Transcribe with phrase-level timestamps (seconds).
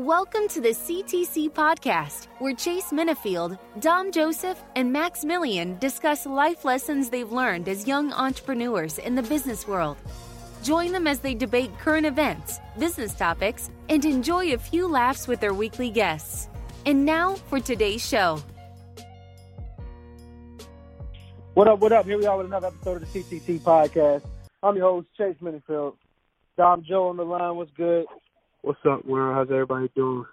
[0.00, 6.64] Welcome to the CTC podcast, where Chase Minifield, Dom Joseph, and Max Millian discuss life
[6.64, 9.98] lessons they've learned as young entrepreneurs in the business world.
[10.62, 15.38] Join them as they debate current events, business topics, and enjoy a few laughs with
[15.38, 16.48] their weekly guests.
[16.86, 18.42] And now for today's show.
[21.52, 22.06] What up, what up?
[22.06, 24.22] Here we are with another episode of the CTC podcast.
[24.62, 25.96] I'm your host, Chase Minifield.
[26.56, 28.06] Dom Joe on the line, what's good?
[28.62, 29.34] What's up, world?
[29.34, 30.26] How's everybody doing?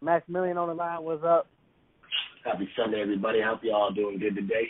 [0.00, 1.46] Maximilian on the line, what's up?
[2.44, 3.40] Happy Sunday, everybody.
[3.40, 4.68] Hope you all doing good today.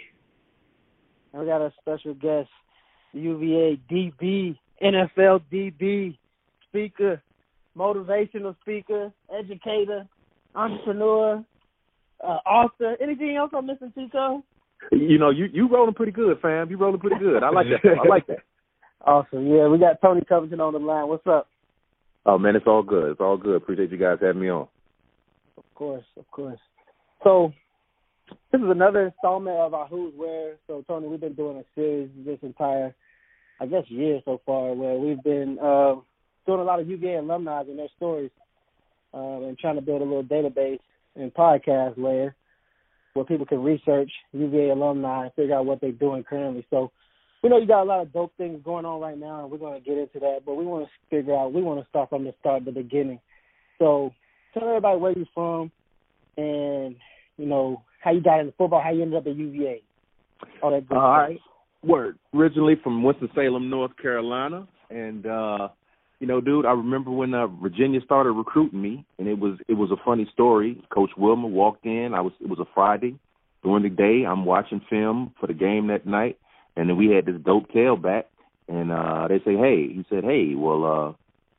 [1.33, 2.49] And we got a special guest,
[3.15, 6.19] UVA DB, NFL DB,
[6.69, 7.23] speaker,
[7.77, 10.07] motivational speaker, educator,
[10.55, 11.43] entrepreneur,
[12.23, 12.97] uh, author.
[13.01, 14.45] Anything else I'm missing, Tito?
[14.93, 16.71] You know, you you rolling pretty good, fam.
[16.71, 17.43] You rolling pretty good.
[17.43, 17.99] I like that.
[18.05, 18.39] I like that.
[19.07, 19.47] Awesome.
[19.47, 21.09] Yeah, we got Tony Covington on the line.
[21.09, 21.47] What's up?
[22.27, 23.11] Oh man, it's all good.
[23.11, 23.57] It's all good.
[23.57, 24.67] Appreciate you guys having me on.
[25.57, 26.59] Of course, of course.
[27.23, 27.53] So
[28.51, 30.55] this is another installment of our Who's Where.
[30.67, 32.95] So Tony, we've been doing a series this entire,
[33.61, 35.97] I guess, year so far, where we've been uh,
[36.47, 38.31] doing a lot of UVA alumni and their stories,
[39.13, 40.81] um, and trying to build a little database
[41.17, 42.35] and podcast layer
[43.15, 46.67] where people can research UVA alumni and figure out what they're doing currently.
[46.69, 46.91] So
[47.45, 49.59] we know you got a lot of dope things going on right now, and we're
[49.59, 50.41] going to get into that.
[50.47, 53.21] But we want to figure out, we want to start from the start, the beginning.
[53.79, 54.15] So
[54.55, 55.71] tell everybody where you're from,
[56.39, 56.97] and
[57.37, 59.83] you know how you got into football, how you ended up at UVA,
[60.63, 61.29] all that good All stuff.
[61.29, 61.41] right.
[61.83, 62.19] Word.
[62.35, 65.69] Originally from Winston Salem, North Carolina, and uh,
[66.21, 69.75] you know, dude, I remember when uh, Virginia started recruiting me, and it was it
[69.75, 70.83] was a funny story.
[70.89, 72.15] Coach Wilmer walked in.
[72.15, 73.19] I was it was a Friday
[73.63, 74.25] during the day.
[74.27, 76.39] I'm watching film for the game that night,
[76.77, 78.25] and then we had this dope tailback,
[78.69, 81.13] and uh, they say, hey, he said, hey, well, uh,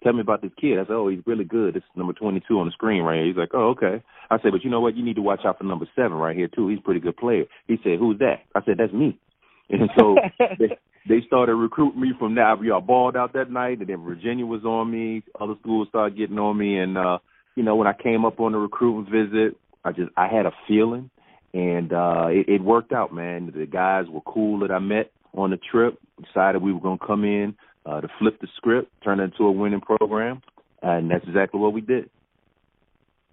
[0.03, 0.77] tell me about this kid.
[0.77, 1.73] I said, oh, he's really good.
[1.73, 3.27] This is number 22 on the screen right here.
[3.27, 4.03] He's like, oh, okay.
[4.29, 4.95] I said, but you know what?
[4.95, 6.67] You need to watch out for number seven right here too.
[6.67, 7.45] He's a pretty good player.
[7.67, 8.41] He said, who's that?
[8.53, 9.19] I said, that's me.
[9.67, 10.15] And so
[10.59, 10.77] they,
[11.09, 12.55] they started recruiting me from there.
[12.55, 15.23] We all balled out that night, and then Virginia was on me.
[15.39, 17.17] Other schools started getting on me, and uh,
[17.55, 20.51] you know, when I came up on the recruiting visit, I just I had a
[20.67, 21.09] feeling,
[21.55, 23.53] and uh, it, it worked out, man.
[23.55, 25.97] The guys were cool that I met on the trip.
[26.21, 27.55] Decided we were gonna come in
[27.85, 30.41] uh, to flip the script, turn it into a winning program,
[30.81, 32.09] and that's exactly what we did.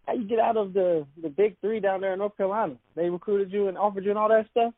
[0.07, 2.77] How you get out of the the big three down there in North Carolina?
[2.95, 4.73] They recruited you and offered you and all that stuff.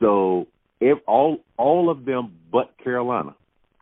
[0.00, 0.46] So
[0.80, 3.34] if all all of them but Carolina.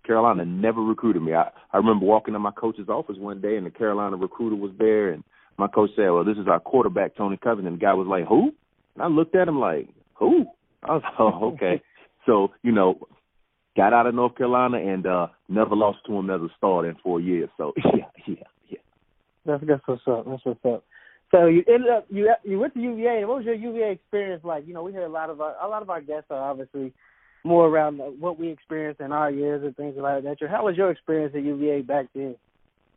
[0.07, 1.35] Carolina never recruited me.
[1.35, 4.73] I I remember walking in my coach's office one day and the Carolina recruiter was
[4.79, 5.23] there and
[5.59, 8.53] my coach said, "Well, this is our quarterback, Tony Covington." The guy was like, "Who?"
[8.95, 10.47] And I looked at him like, "Who?"
[10.83, 11.83] I was like, "Oh, okay."
[12.27, 12.99] so you know,
[13.77, 16.97] got out of North Carolina and uh never lost to him as a starter in
[17.03, 17.49] four years.
[17.57, 18.35] So yeah, yeah,
[18.69, 18.79] yeah.
[19.47, 20.27] That's that's what's up.
[20.27, 20.85] That's what's up.
[21.31, 23.19] So you ended up you you went to UVA.
[23.21, 24.67] and What was your UVA experience like?
[24.67, 26.93] You know, we hear a lot of our, a lot of our guests are obviously
[27.45, 30.37] more around what we experienced in our years and things like that.
[30.39, 32.37] So, how was your experience at UVA back then?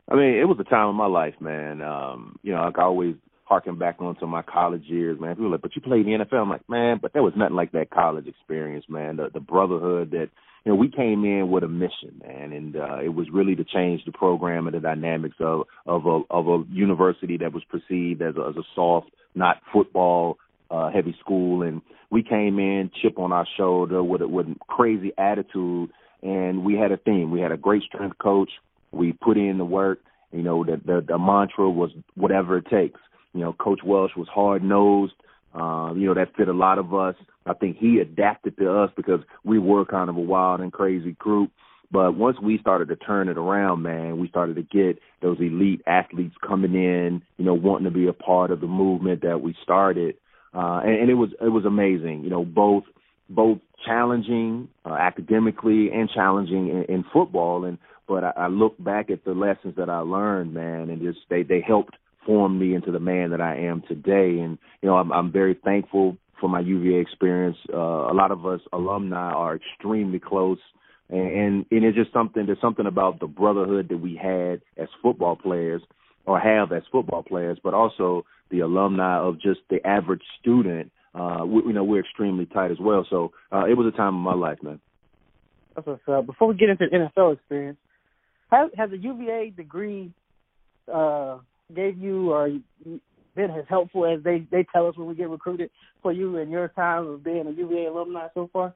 [0.08, 1.82] I mean, it was a time of my life, man.
[1.82, 5.36] Um, you know, like I always harken back onto my college years, man.
[5.36, 6.42] People like, but you played in the NFL.
[6.42, 9.16] I'm like, man, but there was nothing like that college experience, man.
[9.16, 10.28] The, the brotherhood that,
[10.64, 13.64] you know, we came in with a mission, man, and uh, it was really to
[13.64, 18.20] change the program and the dynamics of of a of a university that was perceived
[18.20, 23.16] as a, as a soft, not football uh, heavy school, and we came in chip
[23.16, 25.90] on our shoulder with a, with crazy attitude,
[26.20, 27.30] and we had a theme.
[27.30, 28.50] We had a great strength coach.
[28.90, 30.00] We put in the work.
[30.32, 33.00] You know, the the, the mantra was whatever it takes.
[33.36, 35.14] You know, Coach Welsh was hard nosed.
[35.54, 37.14] Uh, you know, that fit a lot of us.
[37.46, 41.12] I think he adapted to us because we were kind of a wild and crazy
[41.12, 41.50] group.
[41.90, 45.82] But once we started to turn it around, man, we started to get those elite
[45.86, 49.54] athletes coming in, you know, wanting to be a part of the movement that we
[49.62, 50.16] started.
[50.52, 52.84] Uh, and, and it was it was amazing, you know, both
[53.28, 57.64] both challenging uh, academically and challenging in, in football.
[57.64, 57.78] And
[58.08, 61.42] but I, I look back at the lessons that I learned, man, and just they
[61.44, 61.94] they helped
[62.26, 64.40] form me into the man that I am today.
[64.40, 67.56] And you know, I'm, I'm very thankful for my UVA experience.
[67.72, 67.76] Uh,
[68.10, 70.58] a lot of us alumni are extremely close.
[71.08, 72.46] And, and and it's just something.
[72.46, 75.80] There's something about the brotherhood that we had as football players,
[76.26, 80.90] or have as football players, but also the alumni of just the average student.
[81.14, 83.06] Uh, we, you know, we're extremely tight as well.
[83.08, 84.80] So uh, it was a time of my life, man.
[85.74, 86.26] That's what's.
[86.26, 87.78] Before we get into the NFL experience,
[88.50, 90.12] has, has a UVA degree
[90.92, 91.38] uh,
[91.74, 92.48] gave you or
[93.34, 95.70] been as helpful as they they tell us when we get recruited
[96.02, 98.74] for you in your time of being a UVA alumni so far?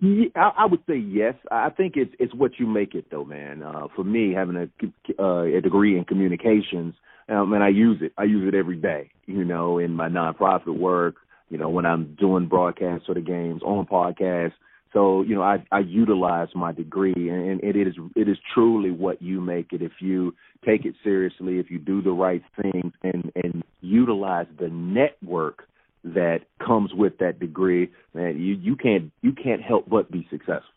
[0.00, 1.34] Yeah, I, I would say yes.
[1.50, 3.62] I think it's it's what you make it though, man.
[3.62, 6.94] Uh, for me, having a uh, a degree in communications,
[7.28, 8.12] um, and I use it.
[8.16, 9.10] I use it every day.
[9.26, 11.16] You know, in my nonprofit work.
[11.50, 14.52] You know, when I'm doing broadcasts for the games on podcasts.
[14.92, 18.90] So you know, I I utilize my degree, and, and it is it is truly
[18.90, 19.82] what you make it.
[19.82, 20.34] If you
[20.66, 25.64] take it seriously, if you do the right things, and and utilize the network
[26.02, 30.74] that comes with that degree, man, you you can't you can't help but be successful.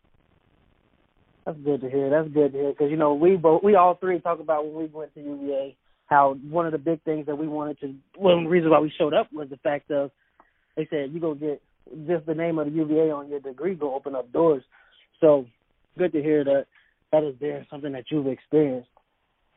[1.45, 2.09] That's good to hear.
[2.09, 4.75] That's good to hear because you know we both we all three talk about when
[4.75, 5.75] we went to UVA
[6.05, 9.13] how one of the big things that we wanted to one the why we showed
[9.13, 10.11] up was the fact of
[10.75, 11.61] they said you go get
[12.07, 14.63] just the name of the UVA on your degree go open up doors.
[15.19, 15.45] So
[15.97, 16.65] good to hear that
[17.11, 18.89] that is there something that you've experienced.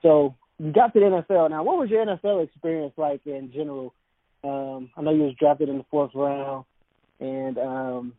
[0.03, 1.51] So you got to the NFL.
[1.51, 3.95] Now, what was your NFL experience like in general?
[4.45, 6.65] Um, I know you was drafted in the fourth round
[7.21, 8.13] and um,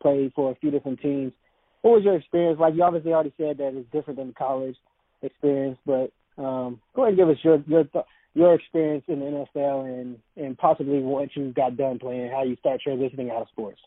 [0.00, 1.32] played for a few different teams.
[1.82, 2.74] What was your experience like?
[2.74, 4.76] You obviously already said that it's different than college
[5.22, 9.46] experience, but um, go ahead and give us your your th- your experience in the
[9.56, 13.48] NFL and and possibly what you got done playing, how you start transitioning out of
[13.48, 13.80] sports.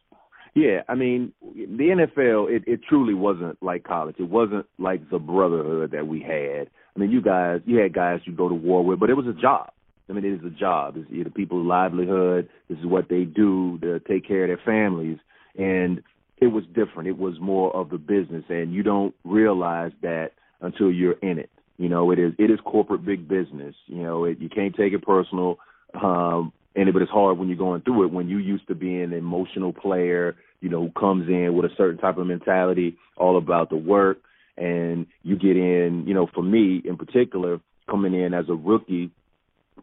[0.56, 4.16] Yeah, I mean, the NFL it, it truly wasn't like college.
[4.18, 6.70] It wasn't like the brotherhood that we had.
[6.96, 9.28] I mean, you guys, you had guys you go to war with, but it was
[9.28, 9.72] a job.
[10.10, 10.96] I mean, it is a job.
[10.98, 12.50] It's you know, people's livelihood.
[12.70, 15.20] This is what they do to take care of their families,
[15.58, 16.02] and
[16.38, 17.10] it was different.
[17.10, 21.52] It was more of the business, and you don't realize that until you're in it.
[21.78, 23.76] You know, it is it is corporate big business.
[23.86, 25.60] You know, it, you can't take it personal.
[25.94, 28.76] Um, and it, but it's hard when you're going through it when you used to
[28.76, 32.98] be an emotional player, you know, who comes in with a certain type of mentality,
[33.16, 34.18] all about the work,
[34.58, 36.06] and you get in.
[36.08, 37.60] You know, for me in particular,
[37.90, 39.12] coming in as a rookie,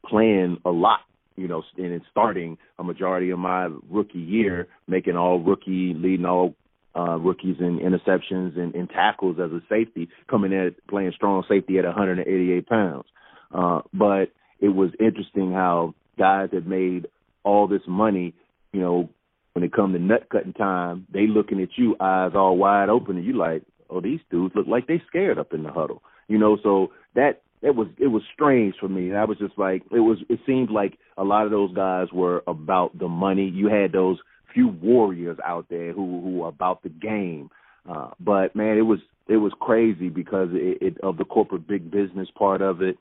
[0.04, 1.00] playing a lot.
[1.36, 6.54] You know, and starting a majority of my rookie year, making all rookie, leading all
[6.96, 11.78] uh, rookies in interceptions and, and tackles as a safety, coming in playing strong safety
[11.78, 13.06] at 188 pounds.
[13.52, 14.26] Uh, but
[14.60, 17.06] it was interesting how guys that made
[17.42, 18.34] all this money,
[18.72, 19.08] you know,
[19.52, 23.16] when it come to nut cutting time, they looking at you eyes all wide open,
[23.16, 26.38] and you like, oh, these dudes look like they scared up in the huddle, you
[26.38, 26.58] know.
[26.62, 29.14] So that it was it was strange for me.
[29.14, 30.18] I was just like, it was.
[30.28, 33.48] It seemed like a lot of those guys were about the money.
[33.48, 34.18] You had those
[34.54, 37.50] few warriors out there who who are about the game.
[37.88, 41.90] Uh, but man, it was it was crazy because it, it of the corporate big
[41.90, 42.96] business part of it,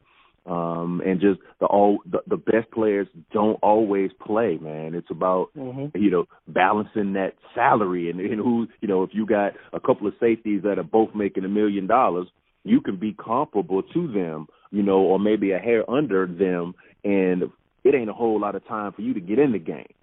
[0.46, 4.58] um, and just the all the, the best players don't always play.
[4.60, 5.98] Man, it's about mm-hmm.
[5.98, 10.08] you know balancing that salary and, and who you know if you got a couple
[10.08, 12.28] of safeties that are both making a million dollars,
[12.64, 16.74] you can be comparable to them, you know, or maybe a hair under them,
[17.04, 17.44] and
[17.84, 19.94] it ain't a whole lot of time for you to get in the game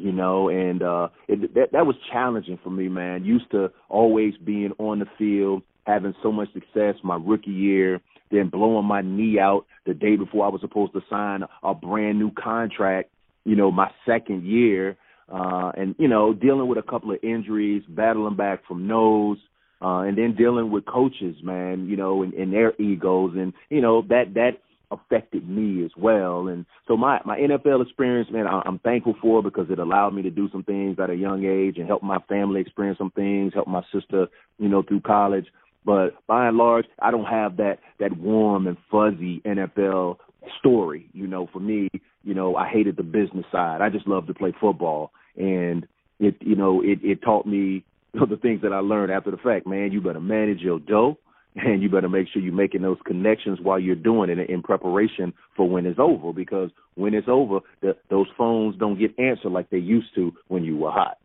[0.00, 3.24] you know, and uh it, that that was challenging for me, man.
[3.24, 8.00] Used to always being on the field, having so much success my rookie year,
[8.30, 12.18] then blowing my knee out the day before I was supposed to sign a brand
[12.18, 13.10] new contract,
[13.44, 14.96] you know, my second year,
[15.32, 19.38] uh and you know, dealing with a couple of injuries, battling back from nose,
[19.82, 23.80] uh and then dealing with coaches, man, you know, and, and their egos and you
[23.80, 24.52] know, that that
[24.90, 26.48] affected me as well.
[26.48, 30.22] And so my my NFL experience, man, I, I'm thankful for because it allowed me
[30.22, 33.54] to do some things at a young age and help my family experience some things,
[33.54, 34.26] help my sister,
[34.58, 35.46] you know, through college.
[35.84, 40.16] But by and large, I don't have that that warm and fuzzy NFL
[40.58, 41.08] story.
[41.12, 41.88] You know, for me,
[42.22, 43.80] you know, I hated the business side.
[43.80, 45.86] I just loved to play football, and
[46.18, 49.66] it, you know, it it taught me the things that I learned after the fact.
[49.66, 51.18] Man, you better manage your dough
[51.56, 55.32] and you better make sure you're making those connections while you're doing it in preparation
[55.56, 59.70] for when it's over because when it's over the, those phones don't get answered like
[59.70, 61.18] they used to when you were hot.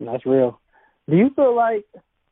[0.00, 0.58] That's real.
[1.08, 1.84] Do you feel like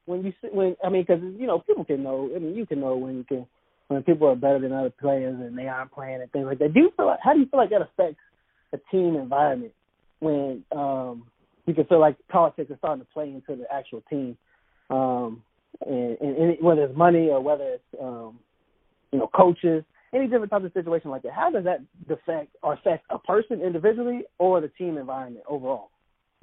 [0.06, 2.80] when you when i mean because you know people can know i mean you can
[2.80, 3.46] know when you can
[3.88, 6.74] when people are better than other players and they aren't playing and things like that.
[6.74, 8.20] Do you feel like how do you feel like that affects
[8.72, 9.72] a team environment
[10.20, 11.24] when um
[11.66, 14.36] you can feel like politics is starting to play into the actual team?
[14.90, 15.42] Um
[15.86, 18.38] and, and, and whether it's money or whether it's um,
[19.12, 19.84] you know coaches,
[20.14, 21.32] any different type of situation like that.
[21.32, 25.90] How does that affect or affect a person individually or the team environment overall?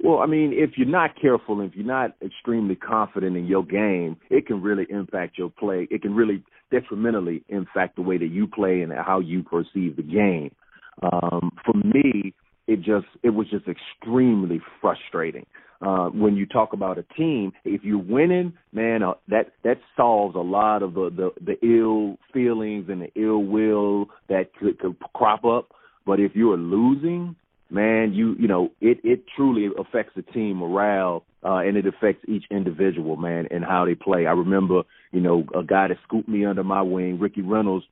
[0.02, 4.18] Well, I mean, if you're not careful, if you're not extremely confident in your game,
[4.28, 5.88] it can really impact your play.
[5.90, 10.02] It can really detrimentally impact the way that you play and how you perceive the
[10.02, 10.54] game.
[11.02, 12.34] Um, for me,
[12.66, 15.46] it just it was just extremely frustrating
[15.80, 20.34] uh, when you talk about a team, if you're winning, man, uh, that that solves
[20.34, 24.96] a lot of the, the the ill feelings and the ill will that could, could
[25.14, 25.72] crop up.
[26.06, 27.36] But if you're losing,
[27.70, 32.24] man, you you know it it truly affects the team morale uh, and it affects
[32.26, 34.26] each individual, man, and how they play.
[34.26, 37.86] I remember, you know, a guy that scooped me under my wing, Ricky Reynolds.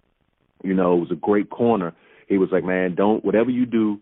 [0.62, 1.92] You know, was a great corner,
[2.28, 4.00] he was like, man, don't whatever you do,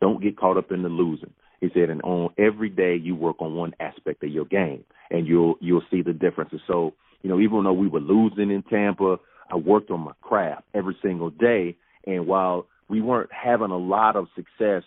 [0.00, 1.32] don't get caught up in the losing.
[1.60, 5.26] He said, and on every day you work on one aspect of your game, and
[5.26, 6.60] you'll you'll see the differences.
[6.66, 9.18] So, you know, even though we were losing in Tampa,
[9.50, 11.76] I worked on my craft every single day.
[12.06, 14.82] And while we weren't having a lot of success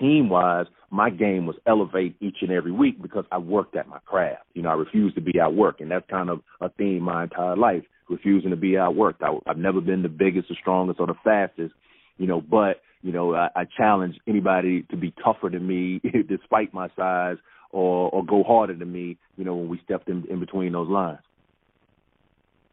[0.00, 3.98] team wise, my game was elevate each and every week because I worked at my
[4.00, 4.42] craft.
[4.54, 7.56] You know, I refused to be outworked, and that's kind of a theme my entire
[7.56, 9.22] life, refusing to be outworked.
[9.22, 11.74] I, I've never been the biggest, the strongest, or the fastest,
[12.18, 16.74] you know, but you know, I, I challenge anybody to be tougher than me, despite
[16.74, 17.36] my size,
[17.70, 19.18] or or go harder than me.
[19.36, 21.20] You know, when we stepped in, in between those lines.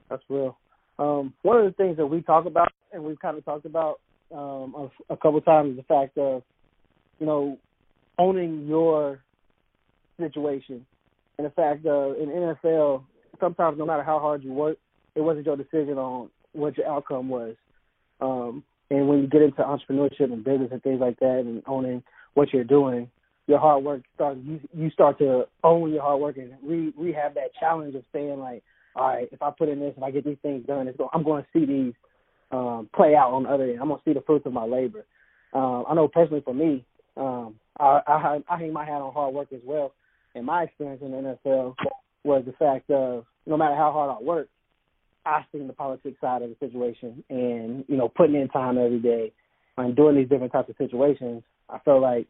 [0.09, 0.57] That's real.
[0.99, 3.99] Um, one of the things that we talk about, and we've kind of talked about
[4.31, 6.43] um, a, a couple times, is the fact of,
[7.19, 7.57] you know,
[8.19, 9.23] owning your
[10.19, 10.85] situation,
[11.37, 13.03] and the fact of in NFL,
[13.39, 14.77] sometimes no matter how hard you work,
[15.15, 17.55] it wasn't your decision on what your outcome was.
[18.21, 22.03] Um, and when you get into entrepreneurship and business and things like that, and owning
[22.33, 23.09] what you're doing,
[23.47, 24.39] your hard work starts.
[24.43, 28.03] You you start to own your hard work, and we we have that challenge of
[28.13, 28.63] saying like,
[28.95, 31.09] all right, if I put in this, if I get these things done, it's going,
[31.13, 31.93] I'm going to see these
[32.51, 33.79] um, play out on the other end.
[33.81, 35.05] I'm going to see the fruits of my labor.
[35.53, 36.85] Um, I know personally for me,
[37.17, 39.93] um, I, I I hang my hat on hard work as well.
[40.35, 41.75] And my experience in the NFL
[42.23, 44.47] was the fact of no matter how hard I work,
[45.25, 48.99] I seen the politics side of the situation, and you know, putting in time every
[48.99, 49.31] day
[49.77, 52.27] and doing these different types of situations, I felt like,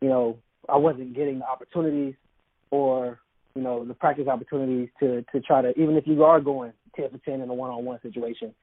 [0.00, 2.14] you know, I wasn't getting the opportunities
[2.70, 3.20] or
[3.54, 7.10] you know the practice opportunities to to try to even if you are going ten
[7.10, 8.54] for ten in a one on one situation,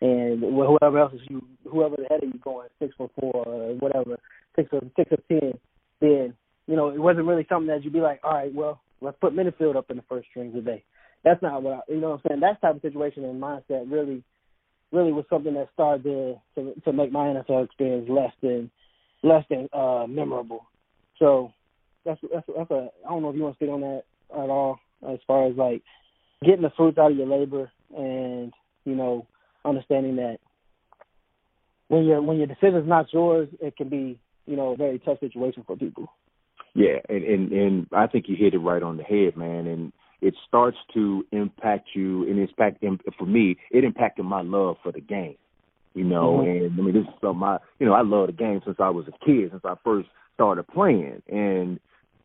[0.00, 3.74] and whoever else is you whoever the head of you going six for four or
[3.76, 4.18] whatever
[4.56, 5.58] six or six or ten,
[6.00, 6.34] then
[6.66, 9.34] you know it wasn't really something that you'd be like, all right, well let's put
[9.34, 10.82] Minifield up in the first string today
[11.24, 12.40] that's not what I, you know what I'm saying.
[12.40, 14.22] That type of situation and mindset really,
[14.92, 18.70] really was something that started to to, to make my NFL experience less than
[19.22, 20.66] less than uh, memorable.
[21.18, 21.52] So
[22.04, 24.50] that's that's that's a I don't know if you want to speak on that at
[24.50, 25.82] all as far as like
[26.42, 28.52] getting the fruits out of your labor and
[28.84, 29.26] you know
[29.64, 30.38] understanding that
[31.88, 35.20] when your when your decision's not yours, it can be you know a very tough
[35.20, 36.10] situation for people.
[36.74, 39.66] Yeah, and and and I think you hit it right on the head, man.
[39.66, 42.84] And it starts to impact you and impact
[43.18, 45.36] for me it impacted my love for the game
[45.94, 46.64] you know mm-hmm.
[46.66, 48.90] and i mean this is something i you know i love the game since i
[48.90, 51.80] was a kid since i first started playing and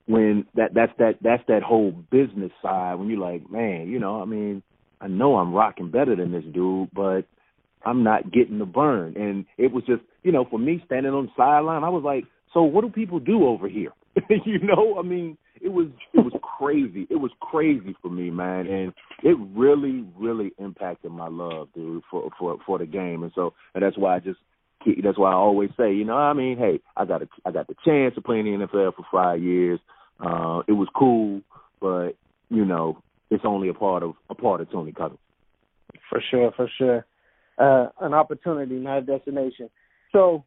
[0.07, 4.21] when that that's that that's that whole business side when you're like man you know
[4.21, 4.61] i mean
[5.01, 7.21] i know i'm rocking better than this dude but
[7.85, 11.25] i'm not getting the burn and it was just you know for me standing on
[11.25, 12.23] the sideline i was like
[12.53, 13.91] so what do people do over here
[14.45, 17.07] you know i mean it was it was crazy.
[17.10, 18.93] It was crazy for me, man, and
[19.24, 23.84] it really really impacted my love, dude, for for for the game, and so and
[23.84, 24.38] that's why I just
[25.03, 27.67] that's why I always say, you know, I mean, hey, I got a I got
[27.67, 29.79] the chance to play in the NFL for five years.
[30.19, 31.41] Uh, it was cool,
[31.81, 32.12] but
[32.50, 33.00] you know,
[33.31, 35.19] it's only a part of a part of Tony Cousins.
[36.12, 37.05] For sure, for sure.
[37.57, 39.72] Uh, an opportunity, not a destination.
[40.12, 40.43] So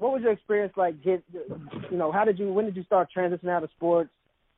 [0.00, 1.02] what was your experience like?
[1.04, 2.52] Get you know, how did you?
[2.52, 4.10] When did you start transitioning out of sports?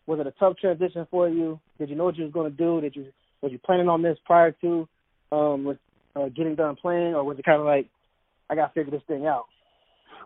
[0.07, 1.61] Was it a tough transition for you?
[1.79, 2.81] Did you know what you was going to do?
[2.81, 3.07] Did you
[3.43, 4.89] was you planning on this prior to
[5.33, 5.79] um, with,
[6.15, 7.89] uh, getting done playing, or was it kind of like
[8.49, 9.47] I got to figure this thing out?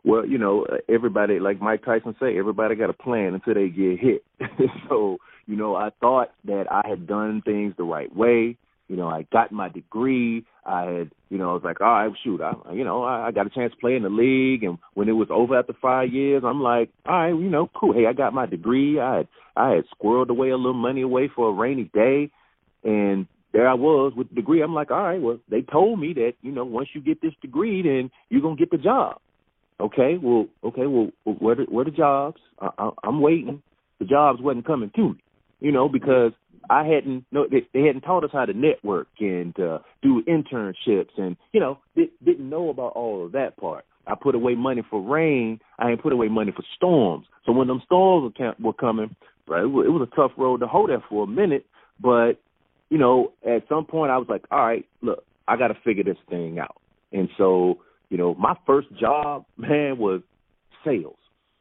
[0.05, 3.99] Well, you know, everybody like Mike Tyson say, everybody got a plan until they get
[3.99, 4.25] hit.
[4.89, 8.59] so, you know, I thought that I had done things the right way.
[8.89, 10.45] You know, I got my degree.
[10.65, 13.31] I had, you know, I was like, all right, shoot, I, you know, I, I
[13.33, 14.63] got a chance to play in the league.
[14.63, 17.93] And when it was over after five years, I'm like, all right, you know, cool.
[17.93, 19.01] Hey, I got my degree.
[19.01, 22.31] I had, I had squirreled away a little money away for a rainy day,
[22.85, 24.63] and there I was with the degree.
[24.63, 27.33] I'm like, all right, well, they told me that, you know, once you get this
[27.41, 29.19] degree, then you're gonna get the job.
[29.81, 32.41] Okay, well, okay, well, where the, where the jobs?
[32.61, 33.63] I, I, I'm waiting.
[33.99, 35.23] The jobs wasn't coming to me,
[35.61, 36.33] you know, because
[36.71, 41.17] I hadn't no they, they hadn't taught us how to network and uh, do internships
[41.17, 43.85] and you know they, didn't know about all of that part.
[44.07, 45.61] I put away money for rain.
[45.79, 47.27] I ain't put away money for storms.
[47.45, 49.17] So when them storms were coming,
[49.49, 51.67] right, it was a tough road to hold that for a minute.
[52.01, 52.35] But
[52.89, 56.05] you know, at some point, I was like, all right, look, I got to figure
[56.05, 56.77] this thing out.
[57.13, 57.79] And so,
[58.11, 60.21] you know, my first job, man, was
[60.85, 61.17] sales,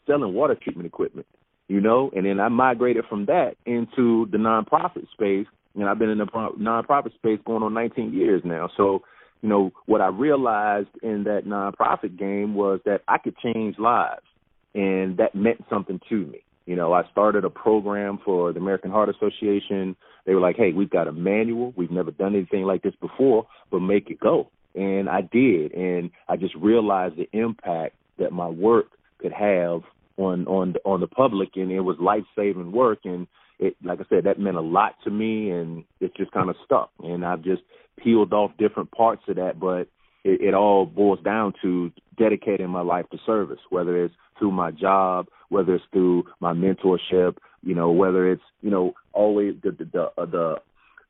[0.05, 1.27] selling water treatment equipment
[1.67, 6.09] you know, and then I migrated from that into the nonprofit space, and I've been
[6.09, 8.69] in the nonprofit space going on 19 years now.
[8.77, 9.03] So,
[9.41, 14.25] you know, what I realized in that nonprofit game was that I could change lives,
[14.73, 16.43] and that meant something to me.
[16.65, 19.95] You know, I started a program for the American Heart Association.
[20.25, 21.73] They were like, "Hey, we've got a manual.
[21.75, 26.11] We've never done anything like this before, but make it go." and I did, and
[26.27, 28.87] I just realized the impact that my work
[29.19, 29.81] could have
[30.17, 33.27] on on on the public, and it was life saving work, and
[33.59, 36.55] it like I said, that meant a lot to me, and it just kind of
[36.65, 37.61] stuck, and I've just
[38.03, 39.87] peeled off different parts of that, but
[40.23, 44.71] it, it all boils down to dedicating my life to service, whether it's through my
[44.71, 49.85] job, whether it's through my mentorship, you know, whether it's you know always the the
[49.85, 50.55] the, uh, the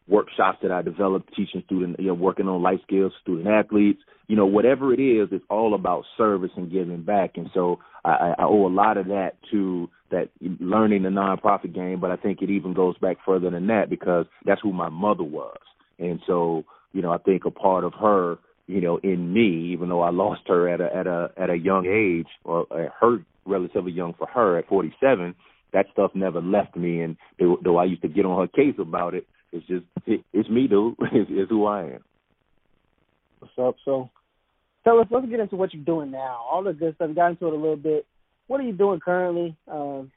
[0.07, 4.35] workshops that I developed teaching student, you know, working on life skills, student athletes, you
[4.35, 7.31] know, whatever it is, it's all about service and giving back.
[7.35, 12.00] And so I, I owe a lot of that to that learning the nonprofit game,
[12.00, 15.24] but I think it even goes back further than that because that's who my mother
[15.24, 15.57] was.
[15.97, 19.89] And so, you know, I think a part of her, you know, in me, even
[19.89, 23.17] though I lost her at a at a at a young age, or uh, her
[23.45, 25.35] relatively young for her at 47,
[25.74, 27.01] that stuff never left me.
[27.01, 30.50] And though I used to get on her case about it, it's just it, it's
[30.50, 30.95] me, dude.
[31.13, 32.03] it's, it's who I am.
[33.39, 33.75] What's up?
[33.85, 34.09] So,
[34.83, 35.07] tell us.
[35.09, 36.45] Let's get into what you're doing now.
[36.50, 37.15] All the good stuff.
[37.15, 38.05] Got into it a little bit.
[38.47, 39.55] What are you doing currently?
[39.71, 40.12] Um,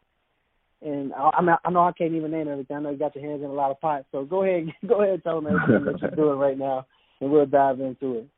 [0.83, 2.77] and I, I'm I know I can't even name everything.
[2.77, 4.07] I know you got your hands in a lot of pots.
[4.13, 6.87] So go ahead, go ahead, and tell them everything that you're doing right now,
[7.21, 8.29] and we'll dive into it.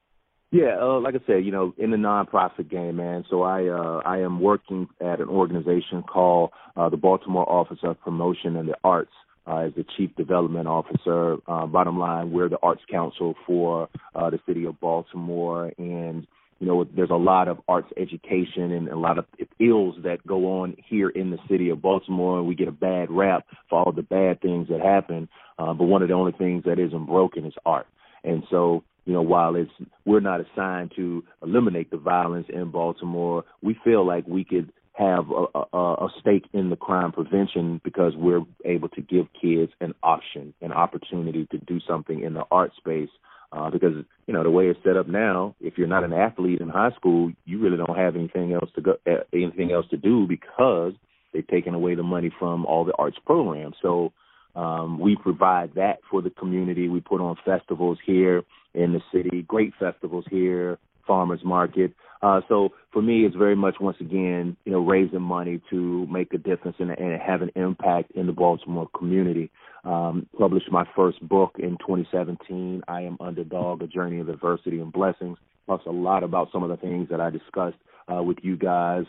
[0.52, 3.24] Yeah, uh, like I said, you know, in the nonprofit game, man.
[3.30, 8.00] So I uh, I am working at an organization called uh, the Baltimore Office of
[8.00, 9.12] Promotion and the Arts
[9.46, 11.36] uh, as the chief development officer.
[11.46, 16.26] Uh, bottom line, we're the arts council for uh, the city of Baltimore, and
[16.58, 19.24] you know, there's a lot of arts education and a lot of
[19.58, 23.10] ills that go on here in the city of Baltimore, and we get a bad
[23.10, 25.28] rap for all the bad things that happen.
[25.58, 27.86] Uh, but one of the only things that isn't broken is art,
[28.24, 29.70] and so you know, while it's
[30.04, 35.26] we're not assigned to eliminate the violence in Baltimore, we feel like we could have
[35.30, 39.94] a, a, a stake in the crime prevention because we're able to give kids an
[40.02, 43.10] option, an opportunity to do something in the art space.
[43.52, 46.60] Uh, because you know the way it's set up now, if you're not an athlete
[46.60, 49.96] in high school, you really don't have anything else to go, uh, anything else to
[49.96, 50.92] do because
[51.32, 53.74] they've taken away the money from all the arts programs.
[53.82, 54.12] So
[54.54, 56.88] um, we provide that for the community.
[56.88, 61.92] We put on festivals here in the city, great festivals here, farmers market.
[62.22, 66.32] Uh, so for me, it's very much once again, you know, raising money to make
[66.34, 69.50] a difference and, and have an impact in the Baltimore community.
[69.84, 74.92] Um, published my first book in 2017, I Am Underdog: A Journey of Adversity and
[74.92, 75.38] Blessings.
[75.66, 77.78] Talks a lot about some of the things that I discussed
[78.12, 79.04] uh, with you guys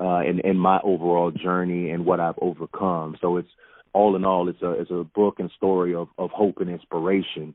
[0.00, 3.16] uh, and, and my overall journey and what I've overcome.
[3.20, 3.48] So it's
[3.92, 7.54] all in all, it's a it's a book and story of, of hope and inspiration.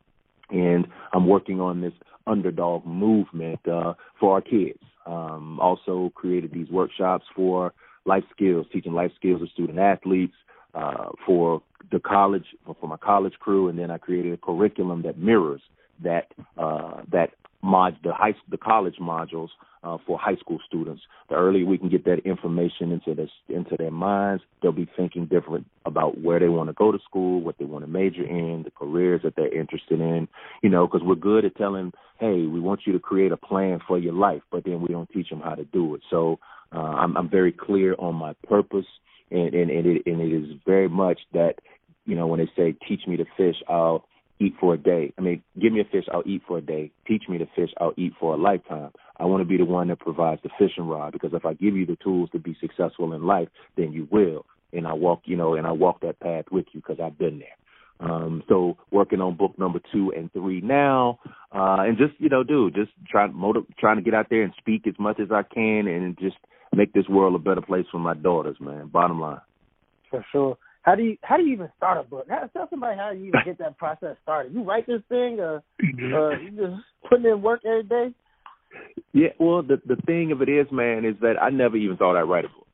[0.50, 1.94] And I'm working on this
[2.28, 4.80] underdog movement uh, for our kids.
[5.06, 7.74] Um, also created these workshops for
[8.06, 10.36] life skills, teaching life skills to student athletes,
[10.74, 12.46] uh, for the college,
[12.80, 15.62] for my college crew, and then I created a curriculum that mirrors
[16.04, 17.32] that uh, that
[17.62, 19.50] mod the high the college modules
[19.84, 21.02] uh, for high school students.
[21.30, 25.26] The earlier we can get that information into this into their minds, they'll be thinking
[25.26, 28.64] different about where they want to go to school, what they want to major in,
[28.64, 30.28] the careers that they're interested in.
[30.62, 33.80] You know, because we're good at telling, hey, we want you to create a plan
[33.88, 36.02] for your life, but then we don't teach them how to do it.
[36.10, 36.40] So
[36.74, 38.86] uh, I'm, I'm very clear on my purpose,
[39.32, 41.56] and and, and it and it is very much that
[42.06, 44.06] you know when they say teach me to fish, I'll
[44.42, 45.14] eat for a day.
[45.18, 46.92] I mean, give me a fish, I'll eat for a day.
[47.08, 48.92] Teach me to fish, I'll eat for a lifetime.
[49.18, 51.76] I want to be the one that provides the fishing rod because if I give
[51.76, 54.46] you the tools to be successful in life, then you will.
[54.74, 57.40] And I walk, you know, and I walk that path with you because I've been
[57.40, 58.10] there.
[58.10, 61.20] Um, so working on book number two and three now,
[61.52, 64.54] uh, and just you know, dude, just trying motiv- trying to get out there and
[64.58, 66.38] speak as much as I can, and just
[66.74, 68.88] make this world a better place for my daughters, man.
[68.88, 69.42] Bottom line.
[70.10, 70.58] For sure.
[70.84, 72.26] How do you how do you even start a book?
[72.30, 74.54] How, tell somebody how you even get that process started.
[74.54, 75.64] You write this thing, or,
[76.14, 78.16] or you just putting in work every day?
[79.14, 82.18] Yeah, well, the the thing of it is, man, is that I never even thought
[82.18, 82.68] I'd write a book.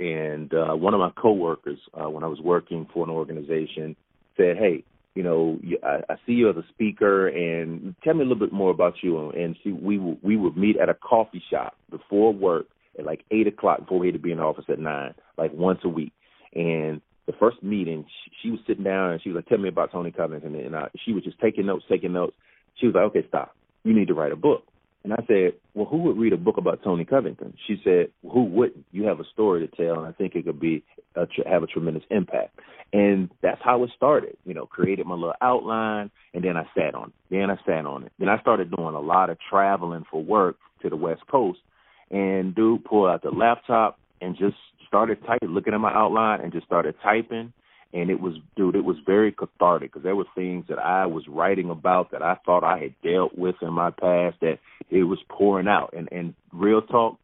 [0.00, 3.96] And uh, one of my coworkers, uh, when I was working for an organization,
[4.36, 8.24] said, "Hey, you know, I, I see you as a speaker, and tell me a
[8.24, 11.76] little bit more about you." And she, we we would meet at a coffee shop
[11.90, 12.66] before work
[12.98, 15.52] at like eight o'clock before we had to be in the office at nine, like
[15.54, 16.12] once a week.
[16.54, 19.68] And the first meeting, she, she was sitting down and she was like, "Tell me
[19.68, 22.36] about Tony Covington," and I, she was just taking notes, taking notes.
[22.76, 23.54] She was like, "Okay, stop.
[23.84, 24.64] You need to write a book."
[25.04, 28.44] And I said, "Well, who would read a book about Tony Covington?" She said, "Who
[28.44, 28.84] wouldn't?
[28.92, 30.82] You have a story to tell, and I think it could be
[31.14, 32.58] a, have a tremendous impact."
[32.92, 34.36] And that's how it started.
[34.44, 37.14] You know, created my little outline, and then I sat on it.
[37.30, 38.12] Then I sat on it.
[38.18, 41.60] Then I started doing a lot of traveling for work to the West Coast,
[42.10, 44.56] and dude pulled out the laptop and just
[44.94, 47.52] started typing, looking at my outline, and just started typing.
[47.92, 51.24] and it was dude it was very cathartic because there were things that i was
[51.28, 54.58] writing about that i thought i had dealt with in my past that
[54.90, 55.92] it was pouring out.
[55.96, 57.18] And and real talk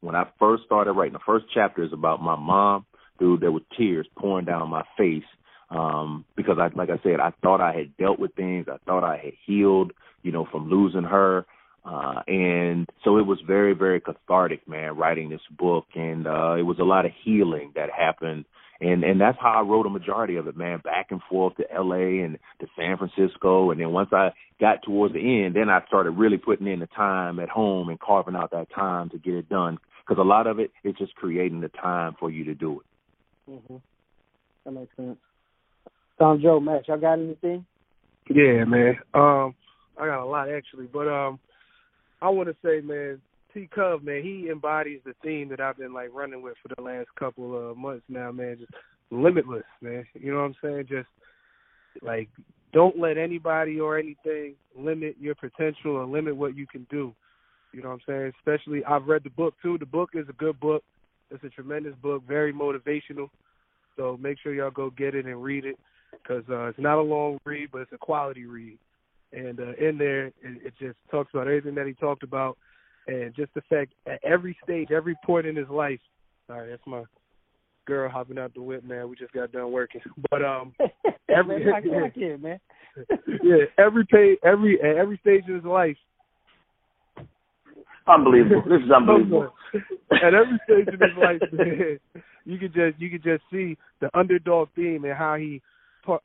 [0.00, 2.84] when i first started writing the first chapter is about my mom
[3.18, 5.30] dude there were tears pouring down my face
[5.70, 8.66] um because i like i said i thought i had dealt with things.
[8.68, 11.46] I thought i had healed you know from losing her
[11.84, 16.62] uh and so it was very very cathartic man writing this book and uh it
[16.62, 18.44] was a lot of healing that happened
[18.80, 20.80] and and that's how I wrote a majority of it, man.
[20.82, 22.20] Back and forth to L.A.
[22.20, 26.10] and to San Francisco, and then once I got towards the end, then I started
[26.10, 29.48] really putting in the time at home and carving out that time to get it
[29.48, 29.78] done.
[30.06, 33.50] Because a lot of it is just creating the time for you to do it.
[33.50, 33.80] Mhm.
[34.64, 35.18] That makes sense.
[36.18, 37.64] Dom Joe, Max, y'all got anything?
[38.28, 38.98] Yeah, man.
[39.14, 39.54] Um,
[39.96, 41.38] I got a lot actually, but um,
[42.22, 43.20] I want to say, man,
[43.52, 46.82] T Cub, man, he embodies the theme that I've been like running with for the
[46.82, 48.58] last couple of months now, man.
[48.58, 48.72] Just
[49.10, 50.04] limitless, man.
[50.14, 50.86] You know what I'm saying?
[50.88, 51.08] Just
[52.02, 52.28] like
[52.72, 57.14] don't let anybody or anything limit your potential or limit what you can do.
[57.72, 58.32] You know what I'm saying?
[58.38, 59.78] Especially I've read the book too.
[59.78, 60.82] The book is a good book.
[61.30, 63.30] It's a tremendous book, very motivational.
[63.96, 65.78] So make sure y'all go get it and read it
[66.12, 68.78] because uh, it's not a long read, but it's a quality read.
[69.32, 72.56] And uh, in there, it, it just talks about everything that he talked about
[73.06, 76.00] and just the fact at every stage, every point in his life.
[76.46, 77.04] Sorry, that's my
[77.86, 79.08] girl hopping out the whip, man.
[79.08, 80.74] We just got done working, but um,
[81.28, 82.60] every man, yeah, here, man.
[83.42, 85.96] yeah, every pay, every at every stage of his life.
[88.06, 88.62] Unbelievable!
[88.66, 89.52] This is unbelievable.
[90.12, 91.98] at every stage of his life, man,
[92.44, 95.62] you could just you could just see the underdog theme and how he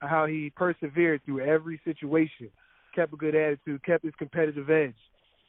[0.01, 2.49] how he persevered through every situation,
[2.93, 4.95] kept a good attitude, kept his competitive edge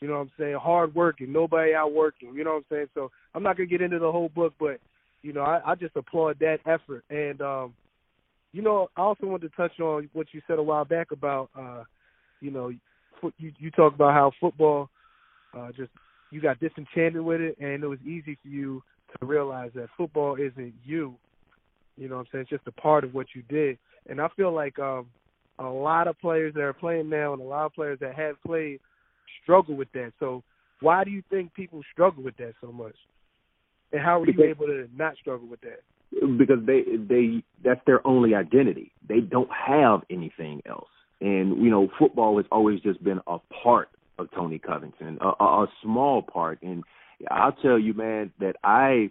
[0.01, 0.57] you know what I'm saying?
[0.57, 2.35] Hard working, nobody out working.
[2.35, 2.87] You know what I'm saying?
[2.95, 4.81] So I'm not gonna get into the whole book, but
[5.23, 7.05] you know, I, I just applaud that effort.
[7.11, 7.75] And um,
[8.53, 11.51] you know, I also wanted to touch on what you said a while back about
[11.59, 11.85] uh,
[12.41, 14.89] you know, you you talk about how football
[15.55, 15.91] uh just
[16.31, 18.83] you got disenchanted with it and it was easy for you
[19.19, 21.15] to realize that football isn't you.
[21.99, 22.43] You know what I'm saying?
[22.43, 23.77] It's just a part of what you did.
[24.09, 25.09] And I feel like um
[25.61, 28.41] a lot of players that are playing now and a lot of players that have
[28.43, 28.81] played
[29.43, 30.13] struggle with that.
[30.19, 30.43] So
[30.81, 32.95] why do you think people struggle with that so much?
[33.93, 35.81] And how are you able to not struggle with that?
[36.39, 38.93] Because they they that's their only identity.
[39.09, 40.89] They don't have anything else.
[41.21, 45.65] And you know, football has always just been a part of Tony Covington, a, a,
[45.65, 46.63] a small part.
[46.63, 46.85] And
[47.31, 49.11] I'll tell you, man, that I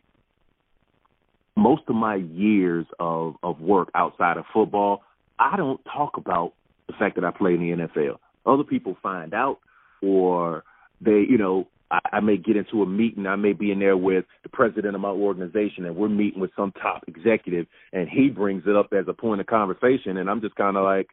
[1.56, 5.04] most of my years of of work outside of football,
[5.40, 6.54] I don't talk about
[6.88, 8.18] the fact that I play in the NFL.
[8.46, 9.60] Other people find out
[10.02, 10.64] or
[11.02, 13.26] they, you know, I, I may get into a meeting.
[13.26, 16.52] I may be in there with the president of my organization, and we're meeting with
[16.56, 20.42] some top executive, and he brings it up as a point of conversation, and I'm
[20.42, 21.10] just kind of like,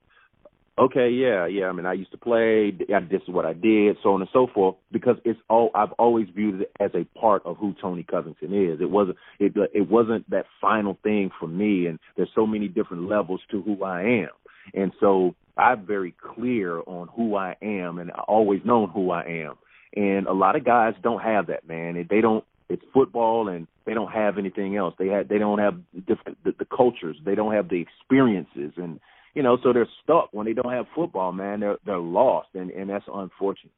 [0.79, 1.67] okay, yeah, yeah.
[1.67, 2.71] I mean, I used to play.
[2.71, 4.77] This is what I did, so on and so forth.
[4.93, 8.81] Because it's all I've always viewed it as a part of who Tony Covington is.
[8.81, 11.87] It wasn't it it wasn't that final thing for me.
[11.87, 14.31] And there's so many different levels to who I am.
[14.75, 19.25] And so I'm very clear on who I am and I always known who I
[19.25, 19.55] am.
[19.95, 22.07] And a lot of guys don't have that, man.
[22.09, 24.95] They don't it's football and they don't have anything else.
[24.99, 27.17] They have they don't have different the, the cultures.
[27.25, 29.01] They don't have the experiences and
[29.37, 31.61] you know, so they're stuck when they don't have football, man.
[31.61, 33.73] They're they're lost and and that's unfortunate.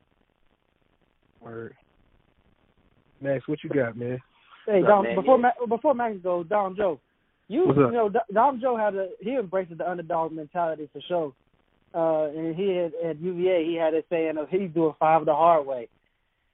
[1.40, 1.74] Word.
[3.20, 4.20] Max, what you got, man?
[4.66, 7.00] Hey, Dom, before Ma- before Max goes, Dom Joe,
[7.48, 11.34] you you know Dom Joe had a he embraces the underdog mentality for sure.
[11.92, 15.34] Uh, and he had at UVA he had a saying of he's doing five the
[15.34, 15.88] hard way.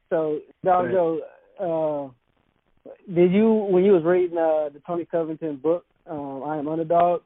[0.09, 0.95] So Dom right.
[0.95, 2.13] Joe,
[2.87, 6.69] uh, did you when you was reading uh, the Tony Covington book, um, I Am
[6.69, 7.21] Underdog?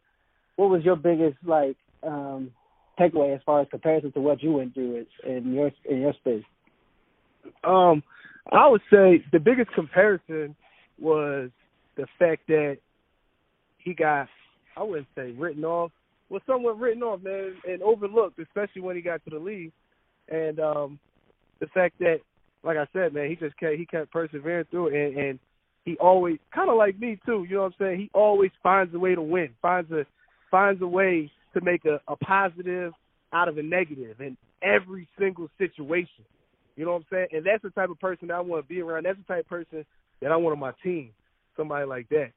[0.58, 2.50] What was your biggest like um,
[2.98, 6.42] takeaway as far as comparison to what you went through in your in your space?
[7.62, 8.02] Um,
[8.50, 10.56] I would say the biggest comparison
[10.98, 11.50] was
[11.96, 12.78] the fact that
[13.78, 14.26] he got
[14.76, 15.92] I wouldn't say written off,
[16.28, 19.70] was somewhat written off, man, and overlooked, especially when he got to the league.
[20.28, 20.98] And um
[21.60, 22.16] the fact that,
[22.64, 25.38] like I said, man, he just kept he kept persevering through it, and, and
[25.84, 27.46] he always kind of like me too.
[27.48, 28.00] You know what I'm saying?
[28.00, 30.04] He always finds a way to win, finds a
[30.50, 32.92] finds a way to make a, a positive
[33.32, 36.24] out of a negative in every single situation.
[36.76, 37.26] You know what I'm saying?
[37.32, 39.04] And that's the type of person that I want to be around.
[39.04, 39.84] That's the type of person
[40.22, 41.10] that I want on my team.
[41.56, 42.30] Somebody like that.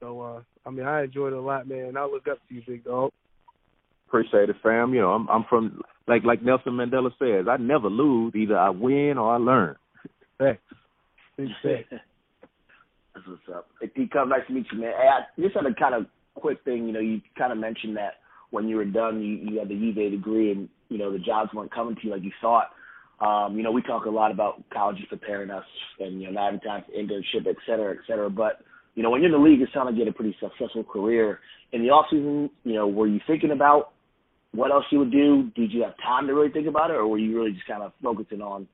[0.00, 1.96] So uh I mean I enjoyed it a lot, man.
[1.96, 3.10] I look up to you, big dog.
[4.06, 4.94] Appreciate it, fam.
[4.94, 8.70] You know, I'm I'm from like like Nelson Mandela says, I never lose, either I
[8.70, 9.76] win or I learn.
[10.38, 10.62] Thanks.
[11.36, 11.48] Big
[11.90, 13.66] That's what's up.
[13.80, 14.92] Hey P Cup, nice to meet you, man.
[14.96, 16.86] Hey, I just had a kind of quick thing.
[16.86, 18.14] You know, you kind of mentioned that
[18.50, 21.50] when you were done, you, you had the UVA degree, and you know the jobs
[21.54, 22.70] weren't coming to you like you thought.
[23.20, 25.64] Um, you know, we talk a lot about colleges preparing us,
[26.00, 28.30] and you know, not having time for internship, et cetera, et cetera.
[28.30, 28.60] But
[28.94, 31.40] you know, when you're in the league, it's time to get a pretty successful career.
[31.72, 33.92] In the off season, you know, were you thinking about
[34.52, 35.50] what else you would do?
[35.56, 37.82] Did you have time to really think about it, or were you really just kind
[37.82, 38.68] of focusing on,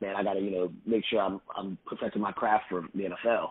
[0.00, 3.04] man, I got to you know make sure I'm I'm perfecting my craft for the
[3.04, 3.50] NFL.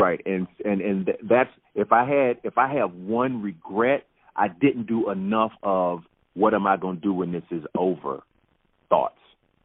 [0.00, 4.86] Right, and and and that's if I had if I have one regret, I didn't
[4.86, 6.00] do enough of
[6.34, 8.22] what am I going to do when this is over
[8.88, 9.14] thoughts.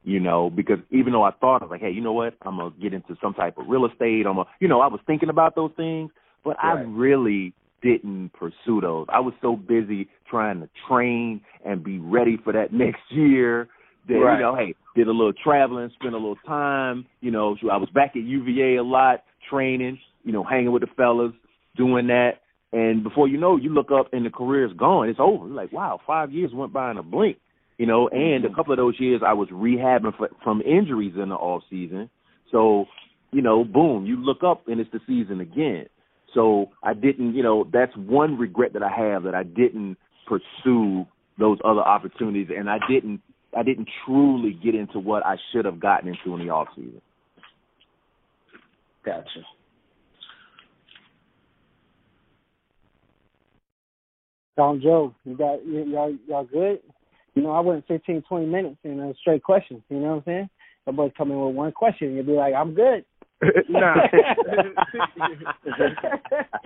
[0.03, 2.57] You know, because even though I thought I was like, hey, you know what, I'm
[2.57, 4.27] gonna get into some type of real estate.
[4.27, 6.11] I'm a, you know, I was thinking about those things,
[6.43, 6.77] but right.
[6.77, 9.07] I really didn't pursue those.
[9.09, 13.67] I was so busy trying to train and be ready for that next year
[14.07, 14.35] that right.
[14.37, 17.05] you know, hey, did a little traveling, spent a little time.
[17.21, 19.99] You know, I was back at UVA a lot, training.
[20.25, 21.31] You know, hanging with the fellas,
[21.77, 22.41] doing that.
[22.73, 25.07] And before you know, you look up and the career's gone.
[25.07, 25.47] It's over.
[25.47, 27.37] You're like, wow, five years went by in a blink.
[27.77, 28.55] You know, and a mm-hmm.
[28.55, 32.09] couple of those years I was rehabbing for, from injuries in the off season.
[32.51, 32.85] So,
[33.31, 35.85] you know, boom, you look up and it's the season again.
[36.33, 41.05] So I didn't, you know, that's one regret that I have that I didn't pursue
[41.39, 43.21] those other opportunities and I didn't
[43.57, 47.01] I didn't truly get into what I should have gotten into in the off season.
[49.05, 49.45] Gotcha.
[54.57, 56.79] Dom Joe, you got y'all y'all good?
[57.33, 59.83] You know, I went 15, 20 minutes in a straight question.
[59.89, 60.49] You know what I'm saying?
[60.87, 62.15] Everybody's coming with one question.
[62.15, 63.03] You'll be like, I'm good.
[63.69, 63.95] nah.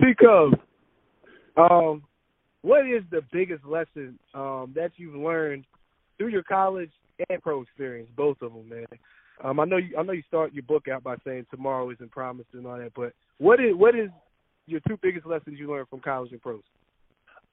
[0.00, 0.52] Tico,
[1.56, 2.04] um,
[2.62, 5.64] what is the biggest lesson um, that you've learned
[6.18, 6.90] through your college
[7.28, 8.86] and pro experience, both of them, man?
[9.42, 9.96] Um, I know you.
[9.98, 12.92] I know you start your book out by saying tomorrow isn't promised and all that,
[12.94, 14.10] but what is what is
[14.66, 16.60] your two biggest lessons you learned from college and pros?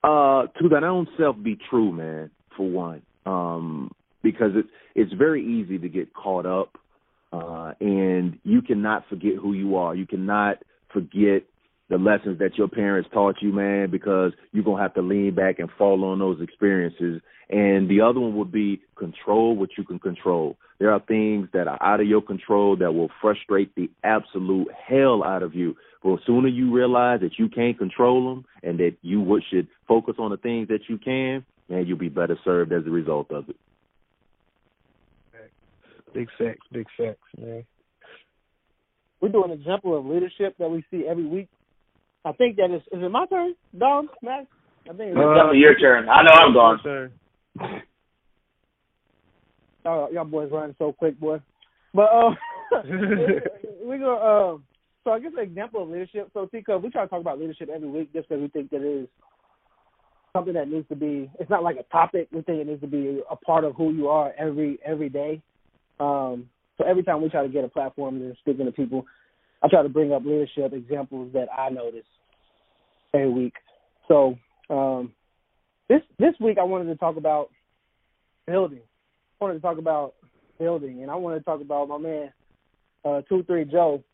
[0.02, 2.30] Uh, to that own self, be true, man.
[2.56, 6.76] For one, um, because it's it's very easy to get caught up,
[7.32, 9.94] uh, and you cannot forget who you are.
[9.94, 10.58] You cannot
[10.92, 11.44] forget
[11.88, 15.58] the lessons that your parents taught you, man, because you're gonna have to lean back
[15.58, 17.22] and fall on those experiences.
[17.50, 20.56] And the other one would be control what you can control.
[20.78, 25.24] There are things that are out of your control that will frustrate the absolute hell
[25.24, 25.76] out of you.
[26.02, 30.14] But the sooner you realize that you can't control them and that you should focus
[30.18, 33.48] on the things that you can, and you'll be better served as a result of
[33.48, 33.56] it.
[36.14, 37.64] Big facts, big facts, man.
[39.20, 41.48] We do an example of leadership that we see every week.
[42.24, 44.46] I think that is is it my turn, Dom, Max?
[44.84, 46.08] I think it's uh, definitely your turn.
[46.08, 47.10] I know I'm gone.
[49.84, 51.40] Oh, y'all boys running so quick, boy.
[51.94, 52.30] But uh,
[53.84, 54.58] we go.
[54.58, 54.67] Uh,
[55.08, 56.28] so I guess an example of leadership.
[56.34, 58.82] So Tico, we try to talk about leadership every week just because we think that
[58.82, 59.08] it is
[60.34, 61.30] something that needs to be.
[61.40, 62.28] It's not like a topic.
[62.30, 65.40] We think it needs to be a part of who you are every every day.
[65.98, 69.06] Um, so every time we try to get a platform and speaking to people,
[69.62, 72.04] I try to bring up leadership examples that I notice
[73.14, 73.54] every week.
[74.08, 74.36] So
[74.68, 75.14] um,
[75.88, 77.48] this this week I wanted to talk about
[78.46, 78.82] building.
[79.40, 80.16] I wanted to talk about
[80.58, 82.30] building, and I wanted to talk about my man
[83.06, 84.04] uh, two three Joe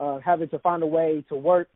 [0.00, 1.68] uh, having to find a way to work,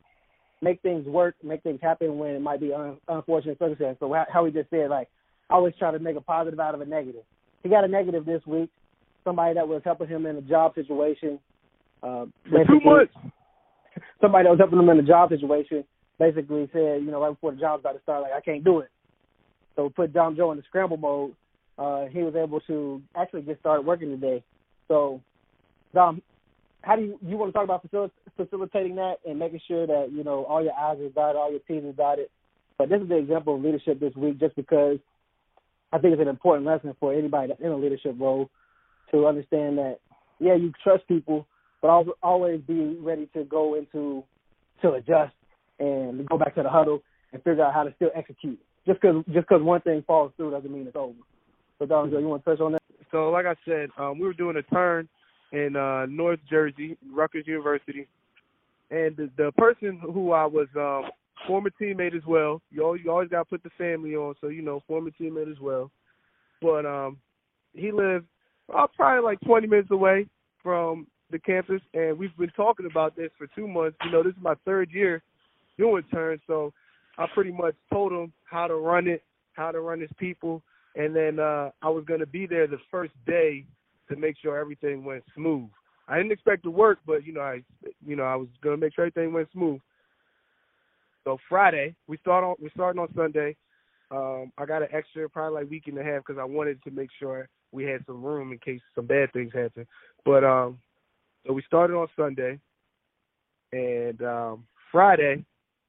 [0.62, 3.98] make things work, make things happen when it might be un- unfortunate circumstances.
[4.00, 5.08] So how he just said, like,
[5.50, 7.22] I always try to make a positive out of a negative.
[7.62, 8.70] He got a negative this week.
[9.24, 11.38] Somebody that was helping him in a job situation.
[12.02, 13.14] Uh, For two months.
[14.20, 15.84] Somebody that was helping him in a job situation
[16.18, 18.80] basically said, you know, right before the job's about to start, like, I can't do
[18.80, 18.88] it.
[19.76, 21.34] So put Dom Joe in the scramble mode.
[21.76, 24.42] Uh, he was able to actually get started working today.
[24.88, 25.20] So,
[25.92, 26.22] Dom,
[26.84, 30.10] how do you you want to talk about facil- facilitating that and making sure that
[30.12, 32.28] you know all your I's are dotted, all your T's are dotted?
[32.78, 34.98] But this is the example of leadership this week, just because
[35.92, 38.50] I think it's an important lesson for anybody that's in a leadership role
[39.12, 39.98] to understand that
[40.40, 41.46] yeah, you trust people,
[41.80, 41.88] but
[42.22, 44.24] always be ready to go into
[44.82, 45.34] to adjust
[45.78, 47.00] and go back to the huddle
[47.32, 48.58] and figure out how to still execute.
[48.86, 51.14] Just because just because one thing falls through doesn't mean it's over.
[51.78, 52.82] So, Dom, you want to touch on that?
[53.10, 55.08] So, like I said, um, we were doing a turn
[55.54, 58.08] in uh, North Jersey, Rutgers University,
[58.90, 61.10] and the, the person who I was um,
[61.46, 62.60] former teammate as well.
[62.70, 65.50] You always, you always got to put the family on, so you know, former teammate
[65.50, 65.90] as well.
[66.60, 67.18] But um,
[67.72, 68.26] he lived
[68.74, 70.26] uh, probably like 20 minutes away
[70.62, 73.96] from the campus, and we've been talking about this for two months.
[74.04, 75.22] You know, this is my third year
[75.78, 76.72] doing turns, so
[77.16, 80.62] I pretty much told him how to run it, how to run his people,
[80.96, 83.66] and then uh, I was going to be there the first day
[84.08, 85.68] to make sure everything went smooth.
[86.08, 87.62] I didn't expect to work, but you know, I
[88.06, 89.80] you know, I was gonna make sure everything went smooth.
[91.24, 93.56] So Friday we start on we starting on Sunday.
[94.10, 96.90] Um, I got an extra probably like week and a half because I wanted to
[96.90, 99.86] make sure we had some room in case some bad things happen.
[100.24, 100.78] But um,
[101.46, 102.60] so we started on Sunday,
[103.72, 105.44] and um, Friday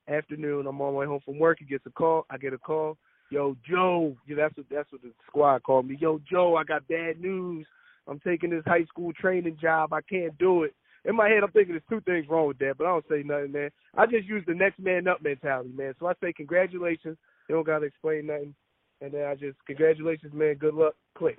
[0.08, 1.58] afternoon I'm on my way home from work.
[1.60, 2.26] He gets a call.
[2.30, 2.98] I get a call.
[3.30, 4.16] Yo, Joe.
[4.28, 5.98] Yeah, that's what that's what the squad called me.
[6.00, 6.56] Yo, Joe.
[6.56, 7.68] I got bad news.
[8.08, 9.94] I'm taking this high school training job.
[9.94, 10.74] I can't do it.
[11.06, 13.24] In my head, I'm thinking there's two things wrong with that, but I don't say
[13.24, 13.70] nothing, man.
[13.96, 15.94] I just use the next man up mentality, man.
[16.00, 17.18] So I say congratulations.
[17.48, 18.56] You don't gotta explain nothing,
[19.02, 20.56] and then I just congratulations, man.
[20.56, 20.96] Good luck.
[21.16, 21.38] Click.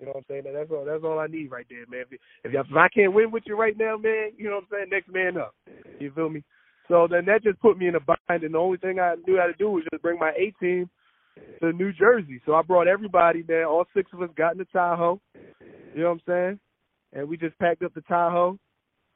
[0.00, 0.54] You know what I'm saying?
[0.54, 0.84] That's all.
[0.84, 2.04] That's all I need right there, man.
[2.10, 4.68] If, if, if I can't win with you right now, man, you know what I'm
[4.72, 4.88] saying?
[4.90, 5.54] Next man up.
[6.00, 6.42] You feel me?
[6.88, 9.38] So then that just put me in a bind, and the only thing I knew
[9.38, 10.90] how to do was just bring my A team
[11.60, 12.40] to New Jersey.
[12.44, 13.64] So I brought everybody, man.
[13.64, 15.20] All six of us got in the Tahoe.
[15.94, 16.60] You know what I'm saying?
[17.12, 18.58] And we just packed up the Tahoe,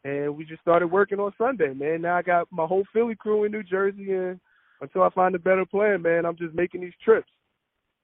[0.05, 2.03] and we just started working on Sunday, man.
[2.03, 4.39] Now I got my whole Philly crew in New Jersey, and
[4.81, 7.31] until I find a better plan, man, I'm just making these trips.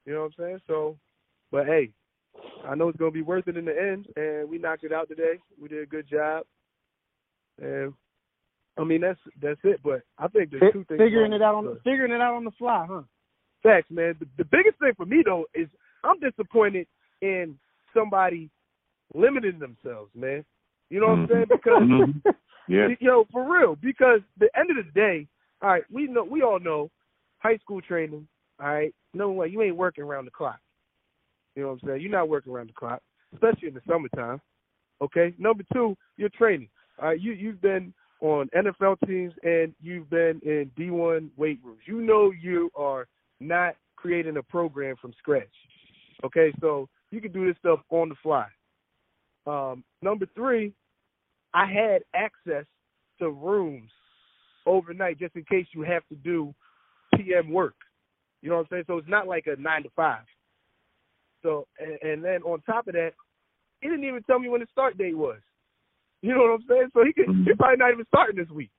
[0.06, 0.58] You know what I'm saying?
[0.66, 0.96] So,
[1.50, 1.90] but hey,
[2.66, 5.08] I know it's gonna be worth it in the end, and we knocked it out
[5.08, 5.38] today.
[5.60, 6.44] We did a good job,
[7.60, 7.92] and
[8.78, 9.80] I mean that's that's it.
[9.84, 10.98] But I think there's two things.
[10.98, 13.02] Figuring it out on the, figuring it out on the fly, huh?
[13.62, 14.16] Facts, man.
[14.18, 15.68] The, the biggest thing for me though is
[16.02, 16.86] I'm disappointed
[17.20, 17.58] in
[17.94, 18.50] somebody
[19.14, 20.44] limiting themselves, man.
[20.90, 21.46] You know what I'm saying?
[21.48, 22.22] Because Mhm.
[22.68, 23.76] yeah, yo, for real.
[23.76, 25.26] Because the end of the day,
[25.60, 26.90] all right, we know we all know
[27.38, 28.26] high school training,
[28.60, 30.60] all right, no way, you ain't working around the clock.
[31.54, 32.00] You know what I'm saying?
[32.02, 33.02] You're not working around the clock,
[33.34, 34.40] especially in the summertime.
[35.00, 35.34] Okay?
[35.38, 36.68] Number two, you're training.
[37.00, 41.58] All right, you you've been on NFL teams and you've been in D one weight
[41.64, 41.80] rooms.
[41.86, 43.08] You know you are
[43.40, 45.48] not creating a program from scratch.
[46.24, 48.46] Okay, so you can do this stuff on the fly.
[49.46, 50.72] Um, number three,
[51.54, 52.64] I had access
[53.18, 53.90] to rooms
[54.66, 56.54] overnight just in case you have to do
[57.16, 57.74] PM work.
[58.40, 58.84] You know what I'm saying?
[58.86, 60.24] So it's not like a nine to five.
[61.42, 63.12] So and, and then on top of that,
[63.80, 65.38] he didn't even tell me when the start date was.
[66.22, 66.88] You know what I'm saying?
[66.94, 67.44] So he could Mhm.
[67.46, 68.70] he's probably not even starting this week.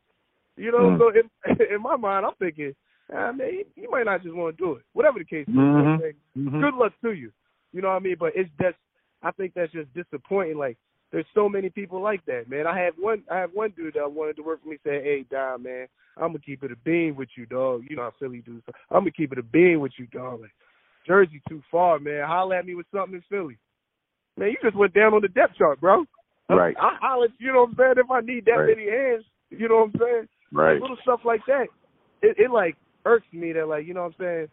[0.56, 0.98] You know, Mm.
[0.98, 1.30] so in,
[1.76, 2.74] in my mind, I'm thinking,
[3.12, 4.84] man, he, he might not just want to do it.
[4.94, 6.00] Whatever the case is, you know Mhm.
[6.00, 6.16] saying?
[6.38, 6.62] Mhm.
[6.62, 7.32] good luck to you.
[7.74, 8.16] You know what I mean?
[8.20, 8.78] But it's just
[9.24, 10.58] I think that's just disappointing.
[10.58, 10.78] Like
[11.12, 12.68] there's so many people like that, man.
[12.68, 15.26] I had one I have one dude that wanted to work for me say, Hey
[15.32, 17.84] Dom, man, I'm gonna keep it a bean with you, dog.
[17.90, 20.42] You know how Philly do so I'm gonna keep it a bean with you, dog.
[20.42, 20.52] Like,
[21.08, 22.26] Jersey too far, man.
[22.28, 23.58] Holler at me with something in Philly.
[24.38, 26.06] Man, you just went down on the depth chart, bro.
[26.50, 26.76] Right.
[26.80, 28.78] I holler, you know what I'm saying, if I need that Right.
[28.78, 30.30] many hands, you know what I'm saying?
[30.52, 30.82] Right.
[30.82, 31.68] little stuff like that.
[32.22, 34.48] It, it like irks me that like you know what I'm saying.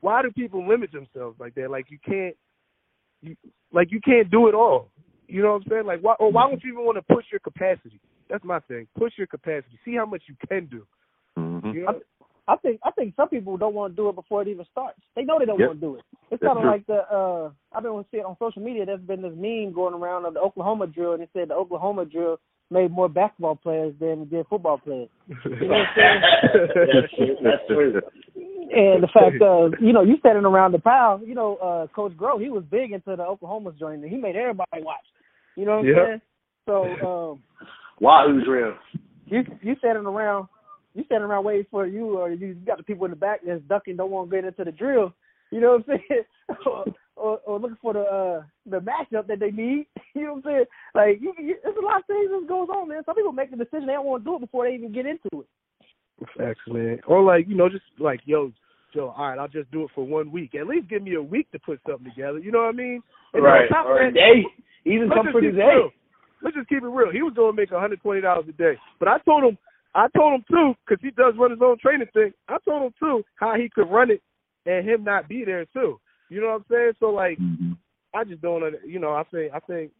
[0.00, 1.70] Why do people limit themselves like that?
[1.70, 2.36] Like you can't,
[3.26, 3.36] you
[3.72, 4.90] like you can't do it all.
[5.28, 5.86] You know what I'm saying?
[5.86, 8.00] Like why or why don't you even want to push your capacity?
[8.28, 8.86] That's my thing.
[8.98, 9.78] Push your capacity.
[9.84, 10.86] See how much you can do.
[11.38, 11.74] Mhm.
[11.74, 12.00] You know?
[12.48, 15.00] I think I think some people don't want to do it before it even starts.
[15.16, 15.68] They know they don't Yep.
[15.68, 16.04] want to do it.
[16.30, 18.86] It's kind of like the uh I've been seeing on social media.
[18.86, 22.04] There's been this meme going around of the Oklahoma drill, and it said the Oklahoma
[22.04, 22.38] drill
[22.70, 25.08] made more basketball players than it did football players.
[25.44, 26.22] You know what I'm saying?
[26.92, 27.36] That's true.
[27.42, 28.00] That's true.
[28.72, 32.12] And the fact, uh, you know, you standing around the pile, you know, uh, Coach
[32.12, 35.04] Groh, he was big into the Oklahoma's joint, and he made everybody watch.
[35.56, 35.96] You know what I'm Yep.
[36.06, 36.20] saying?
[36.66, 37.42] So um,
[38.00, 38.74] Wahoo's real.
[39.26, 40.48] you you standing around,
[40.94, 43.62] you standing around waiting for you, or you got the people in the back that's
[43.68, 45.14] ducking, don't want to get into the drill.
[45.52, 46.22] You know what I'm saying?
[46.66, 46.84] or,
[47.16, 49.86] or, or looking for the uh the matchup that they need.
[50.14, 50.64] You know what I'm saying?
[50.94, 53.02] Like, you, you, there's a lot of things that goes on, man.
[53.04, 55.04] Some people make the decision they don't want to do it before they even get
[55.04, 55.46] into it.
[56.36, 56.98] Facts, man.
[57.06, 58.52] Or like, you know, just like, yo,
[58.94, 60.54] Joe, all right, I'll just do it for one week.
[60.54, 62.38] At least give me a week to put something together.
[62.38, 63.02] You know what I mean?
[63.34, 63.68] And then on Right.
[63.68, 64.44] top Or a day.
[64.86, 65.74] Even Let's come just for the keep it day.
[65.74, 65.90] real.
[66.42, 67.10] Let's just keep it real.
[67.10, 69.58] He was going to make one hundred twenty dollars a day, but I told him,
[69.94, 72.32] I told him too, because he does run his own training thing.
[72.48, 74.22] I told him too how he could run it
[74.66, 75.98] and him not be there too.
[76.28, 76.92] You know what I'm saying?
[77.00, 77.76] So like, Mhm.
[78.14, 79.92] I just don't, under- you know, I think, I think,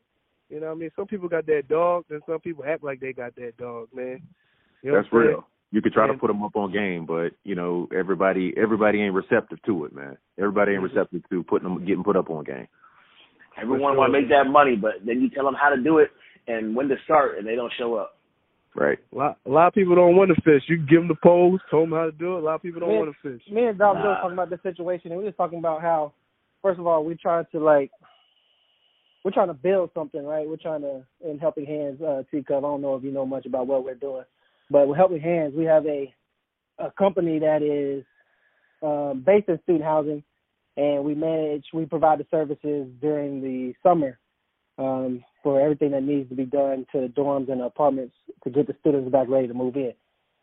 [0.48, 3.00] you know, what I mean, some people got that dog, and some people act like
[3.00, 4.20] they got that dog, man.
[4.82, 5.28] You know That's what saying?
[5.30, 5.48] real.
[5.76, 9.12] You could try to put them up on game, but you know everybody everybody ain't
[9.12, 10.16] receptive to it, man.
[10.38, 10.96] Everybody ain't Mm-hmm.
[10.96, 12.66] receptive to putting them getting put up on game.
[13.60, 13.98] Everyone sure.
[13.98, 16.08] want to make that money, but then you tell them how to do it
[16.48, 18.16] and when to start, and they don't show up.
[18.74, 18.98] Right.
[19.12, 20.62] A lot, a lot of people don't want to fish.
[20.66, 22.42] You give them the poles, tell them how to do it.
[22.42, 23.42] A lot of people don't Man, want to fish.
[23.52, 24.08] me and Dom Joe Nah.
[24.08, 26.12] was talking about the situation, and we were just talking about how,
[26.62, 27.90] first of all, we're trying to like,
[29.24, 30.48] we're trying to build something, right?
[30.48, 32.42] We're trying to in Helping Hands, uh, T.
[32.42, 32.58] Cup.
[32.58, 34.24] I don't know if you know much about what we're doing,
[34.70, 36.12] but with Helping Hands, we have a
[36.78, 38.04] a company that is
[38.82, 40.22] um, based in student housing,
[40.76, 44.18] and we manage, we provide the services during the summer
[44.78, 48.14] um, for everything that needs to be done to the dorms and apartments
[48.44, 49.94] to get the students back ready to move in.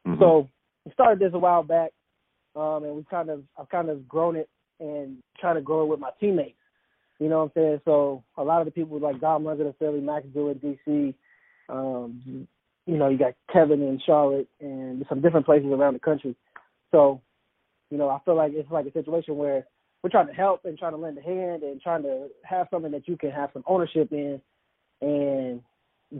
[0.07, 0.19] Mhm.
[0.19, 0.49] So
[0.85, 1.91] we started this a while back,
[2.55, 4.49] um, and we kind of I've kind of grown it
[4.79, 6.57] and trying to grow it with my teammates.
[7.19, 7.81] You know what I'm saying?
[7.85, 10.61] So a lot of the people like Dom runs it in Philly, Max do it
[10.61, 11.13] DC.
[11.69, 12.47] Um,
[12.85, 16.35] you know, you got Kevin in Charlotte and some different places around the country.
[16.91, 17.21] So,
[17.89, 19.65] you know, I feel like it's like a situation where
[20.01, 22.91] we're trying to help and trying to lend a hand and trying to have something
[22.91, 24.41] that you can have some ownership in
[25.01, 25.61] and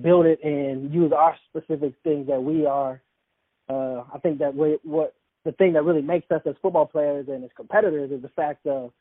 [0.01, 3.01] build it and use our specific things that we are.
[3.69, 5.13] Uh, I think that we, what
[5.45, 8.65] the thing that really makes us as football players and as competitors is the fact
[8.65, 8.91] of,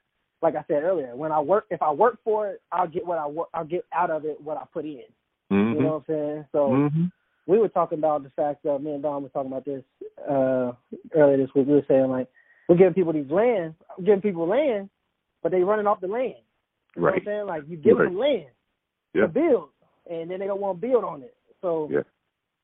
[0.40, 3.18] like I said earlier, when I work, if I work for it, I'll get what
[3.18, 5.04] I work, I'll get out of it what I put in.
[5.52, 5.74] Mm-hmm.
[5.74, 6.44] You know what I'm saying?
[6.50, 7.04] So mm-hmm.
[7.46, 9.82] We were talking about the fact that me and Dom were talking about this
[10.28, 10.72] uh
[11.14, 11.66] earlier this week.
[11.66, 12.28] We were saying like
[12.68, 14.88] we're giving people these lands, we're giving people land,
[15.42, 16.34] but they running off the land.
[16.96, 17.10] You right.
[17.10, 17.46] know what I'm saying?
[17.46, 18.04] Like you give right.
[18.04, 18.46] them land
[19.14, 19.22] yeah.
[19.22, 19.68] to build,
[20.10, 21.34] and then they don't want to build on it.
[21.60, 22.00] So, yeah.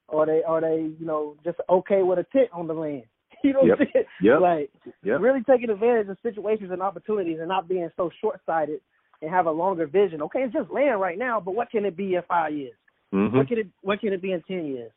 [0.09, 3.05] or they are they you know just okay with a tent on the land.
[3.45, 3.79] You know yep.
[3.79, 4.05] what I'm saying?
[4.21, 4.41] Yep.
[4.41, 4.71] Like
[5.05, 5.21] yep.
[5.21, 8.81] really taking advantage of situations and opportunities and not being so short sighted
[9.23, 10.23] and have a longer vision.
[10.23, 12.75] Okay, it's just land right now, but what can it be in five years?
[13.15, 13.37] Mm-hmm.
[13.37, 14.93] What can it what can it be in ten years?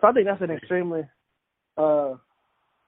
[0.00, 1.02] So I think that's an extremely
[1.76, 2.14] uh,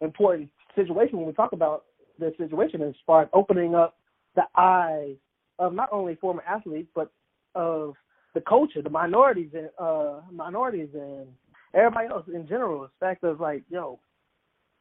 [0.00, 1.84] important situation when we talk about
[2.18, 3.96] the situation as far as opening up
[4.36, 5.16] the eyes
[5.58, 7.10] of not only former athletes but
[7.54, 7.94] of
[8.34, 11.26] the culture, the minorities and uh, minorities and
[11.74, 12.82] everybody else in general.
[12.82, 13.98] The fact of like, yo,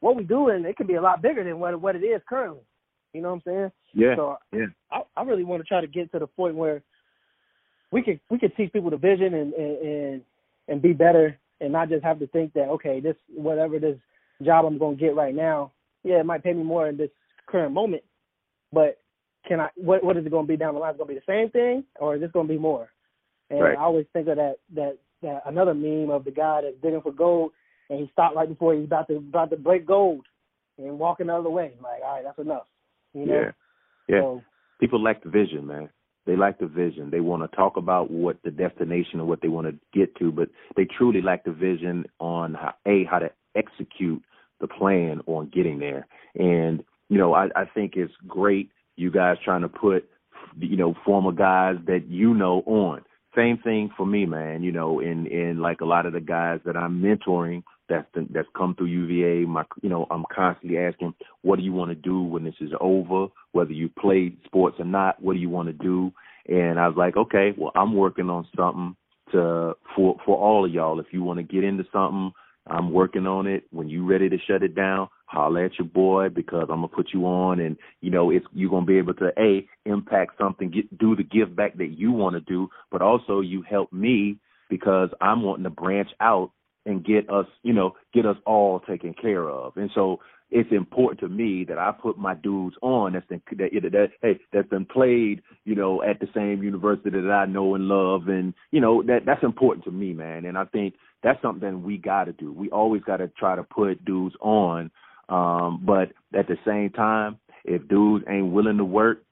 [0.00, 2.62] what we doing, it can be a lot bigger than what what it is currently.
[3.12, 3.72] You know what I'm saying?
[3.92, 4.16] Yeah.
[4.16, 4.66] So yeah.
[4.92, 6.82] I, I really want to try to get to the point where
[7.90, 10.22] we could we could teach people the vision and and
[10.68, 13.96] and, be better and not just have to think that okay, this whatever this
[14.42, 15.72] job I'm going to get right now,
[16.04, 17.10] yeah, it might pay me more in this
[17.46, 18.02] current moment,
[18.72, 18.98] but
[19.46, 19.68] can I?
[19.76, 20.90] What what is it going to be down the line?
[20.90, 22.90] Is it going to be the same thing, or is this going to be more?
[23.50, 23.76] And right.
[23.76, 27.12] I always think of that that that another meme of the guy that's digging for
[27.12, 27.52] gold
[27.90, 30.24] and he stopped right before he's about to about to break gold
[30.78, 31.72] and walking the other way.
[31.82, 32.66] Like, all right, that's enough.
[33.12, 33.34] You know?
[33.34, 33.50] Yeah.
[34.08, 34.20] Yeah.
[34.20, 34.42] So,
[34.78, 35.90] People lack the vision, man.
[36.30, 37.10] They lack the vision.
[37.10, 40.30] They want to talk about what the destination and what they want to get to,
[40.30, 44.22] but they truly lack the vision on how, a how to execute
[44.60, 46.06] the plan on getting there.
[46.36, 50.08] And you know, I, I think it's great you guys trying to put
[50.56, 53.02] you know former guys that you know on.
[53.34, 54.62] Same thing for me, man.
[54.62, 58.26] You know, in in like a lot of the guys that I'm mentoring that's the,
[58.32, 59.46] that's come through UVA.
[59.46, 61.12] My, you know, I'm constantly asking,
[61.42, 63.26] what do you want to do when this is over?
[63.52, 66.12] Whether you play sports or not, what do you want to do?
[66.48, 68.96] And I was like, okay, well, I'm working on something
[69.32, 70.98] to for for all of y'all.
[71.00, 72.32] If you want to get into something,
[72.66, 73.64] I'm working on it.
[73.70, 77.10] When you ready to shut it down, holler at your boy because I'm gonna put
[77.12, 80.98] you on, and you know it's you're gonna be able to a impact something, get
[80.98, 84.38] do the give back that you want to do, but also you help me
[84.68, 86.52] because I'm wanting to branch out
[86.86, 89.76] and get us, you know, get us all taken care of.
[89.76, 90.20] And so
[90.50, 94.40] it's important to me that I put my dudes on that's been that, that hey
[94.52, 98.52] that's been played, you know, at the same university that I know and love, and
[98.72, 100.44] you know that that's important to me, man.
[100.46, 102.52] And I think that's something we got to do.
[102.52, 104.90] We always got to try to put dudes on,
[105.28, 109.22] um, but at the same time, if dudes ain't willing to work,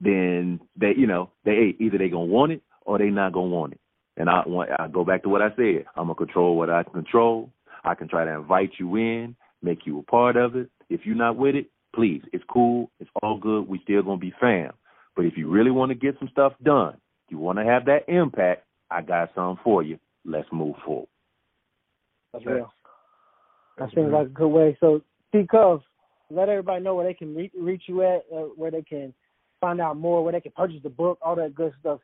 [0.00, 3.74] then they, you know, they either they gonna want it or they not gonna want
[3.74, 3.80] it.
[4.16, 5.84] And I want I go back to what I said.
[5.94, 7.50] I'm gonna control what I control.
[7.84, 10.70] I can try to invite you in, make you a part of it.
[10.88, 12.90] If you're not with it, please, it's cool.
[12.98, 13.68] It's all good.
[13.68, 14.72] We still gonna be fam.
[15.14, 16.96] But if you really want to get some stuff done,
[17.28, 19.98] you want to have that impact, I got something for you.
[20.24, 21.08] Let's move forward.
[22.32, 22.72] That's real.
[23.78, 24.76] That seems like a good way.
[24.80, 25.02] So,
[25.32, 25.82] T Cubs,
[26.30, 29.14] let everybody know where they can re- reach you at, uh, where they can
[29.60, 32.00] find out more, where they can purchase the book, all that good stuff.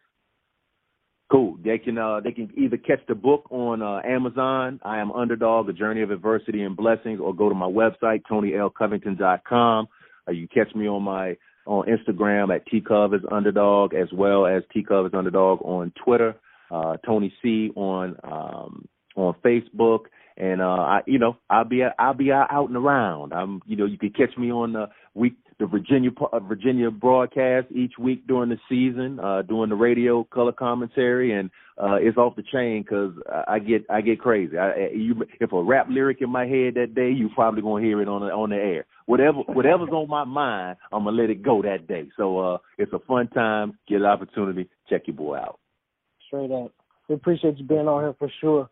[1.33, 1.57] Cool.
[1.65, 4.79] They can uh they can either catch the book on uh, Amazon.
[4.85, 9.89] I am Underdog: A Journey of Adversity and Blessings, or go to my website TonyLCovington.com.
[10.29, 14.63] Uh, you catch me on my on Instagram at T is Underdog, as well as
[14.75, 16.35] T is Underdog on Twitter.
[16.71, 20.01] Uh, Tony C on um, on Facebook,
[20.37, 23.33] and uh, I you know I'll be I'll be out and around.
[23.33, 27.69] I'm you know you can catch me on the week the Virginia uh, Virginia broadcast
[27.71, 32.35] each week during the season, uh, doing the radio color commentary, and uh, it's off
[32.35, 33.13] the chain because
[33.47, 34.59] I get I get crazy.
[34.59, 38.03] I, you, if a rap lyric in my head that day, you probably gonna hear
[38.03, 38.87] it on the on the air.
[39.07, 42.09] Whatever whatever's on my mind, I'm gonna let it go that day.
[42.17, 43.79] So uh, it's a fun time.
[43.89, 44.69] Get an opportunity.
[44.89, 45.61] Check your boy out.
[46.27, 46.73] Straight up.
[47.09, 48.69] We appreciate you being on here for sure.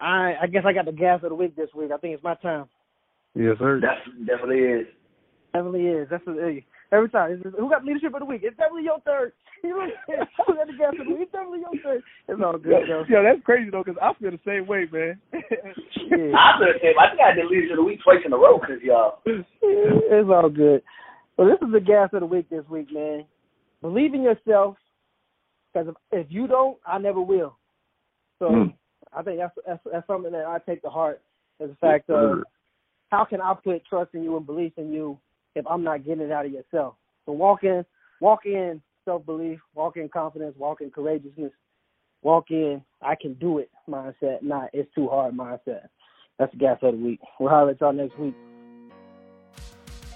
[0.00, 1.90] I I guess I got the gas of the week this week.
[1.92, 2.66] I think it's my time.
[3.34, 3.80] Yes, sir.
[3.80, 4.86] That definitely is.
[5.52, 6.08] Definitely is.
[6.10, 7.32] That's a, Every time.
[7.32, 8.40] It's, who got leadership of the week?
[8.44, 9.32] It's definitely your third.
[9.62, 10.26] You know what I'm saying?
[10.46, 11.22] Who got the gas of the week?
[11.22, 12.02] It's definitely your third.
[12.28, 13.04] It's all good, though.
[13.08, 15.20] Yo, that's crazy, though, because I feel the same way, man.
[16.08, 16.32] Yeah.
[16.32, 16.96] I feel the same.
[16.98, 19.18] I think I did leaders of the week twice in a row because y'all.
[19.26, 20.82] it's all good.
[21.36, 23.26] So this is the gas of the week this week, man.
[23.82, 24.76] Believe in yourself,
[25.72, 27.58] because if, if you don't, I never will.
[28.38, 28.72] So Mm.
[29.18, 31.20] I think that's, that's that's something that I take to heart.
[31.58, 32.44] Is the fact of
[33.10, 35.18] how can I put trust in you and belief in you
[35.56, 36.94] if I'm not getting it out of yourself?
[37.26, 37.84] So walk in,
[38.20, 41.50] walk in self belief, walk in confidence, walk in courageousness,
[42.22, 45.88] walk in I can do it mindset, not it's too hard mindset.
[46.38, 47.20] That's the gas of the week.
[47.40, 48.34] We'll holler at y'all next week.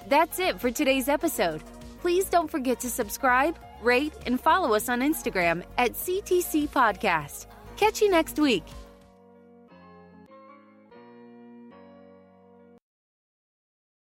[0.06, 1.60] That's it for today's episode.
[2.00, 7.46] Please don't forget to subscribe, rate, and follow us on Instagram at CTC Podcast.
[7.76, 8.64] Catch you next week.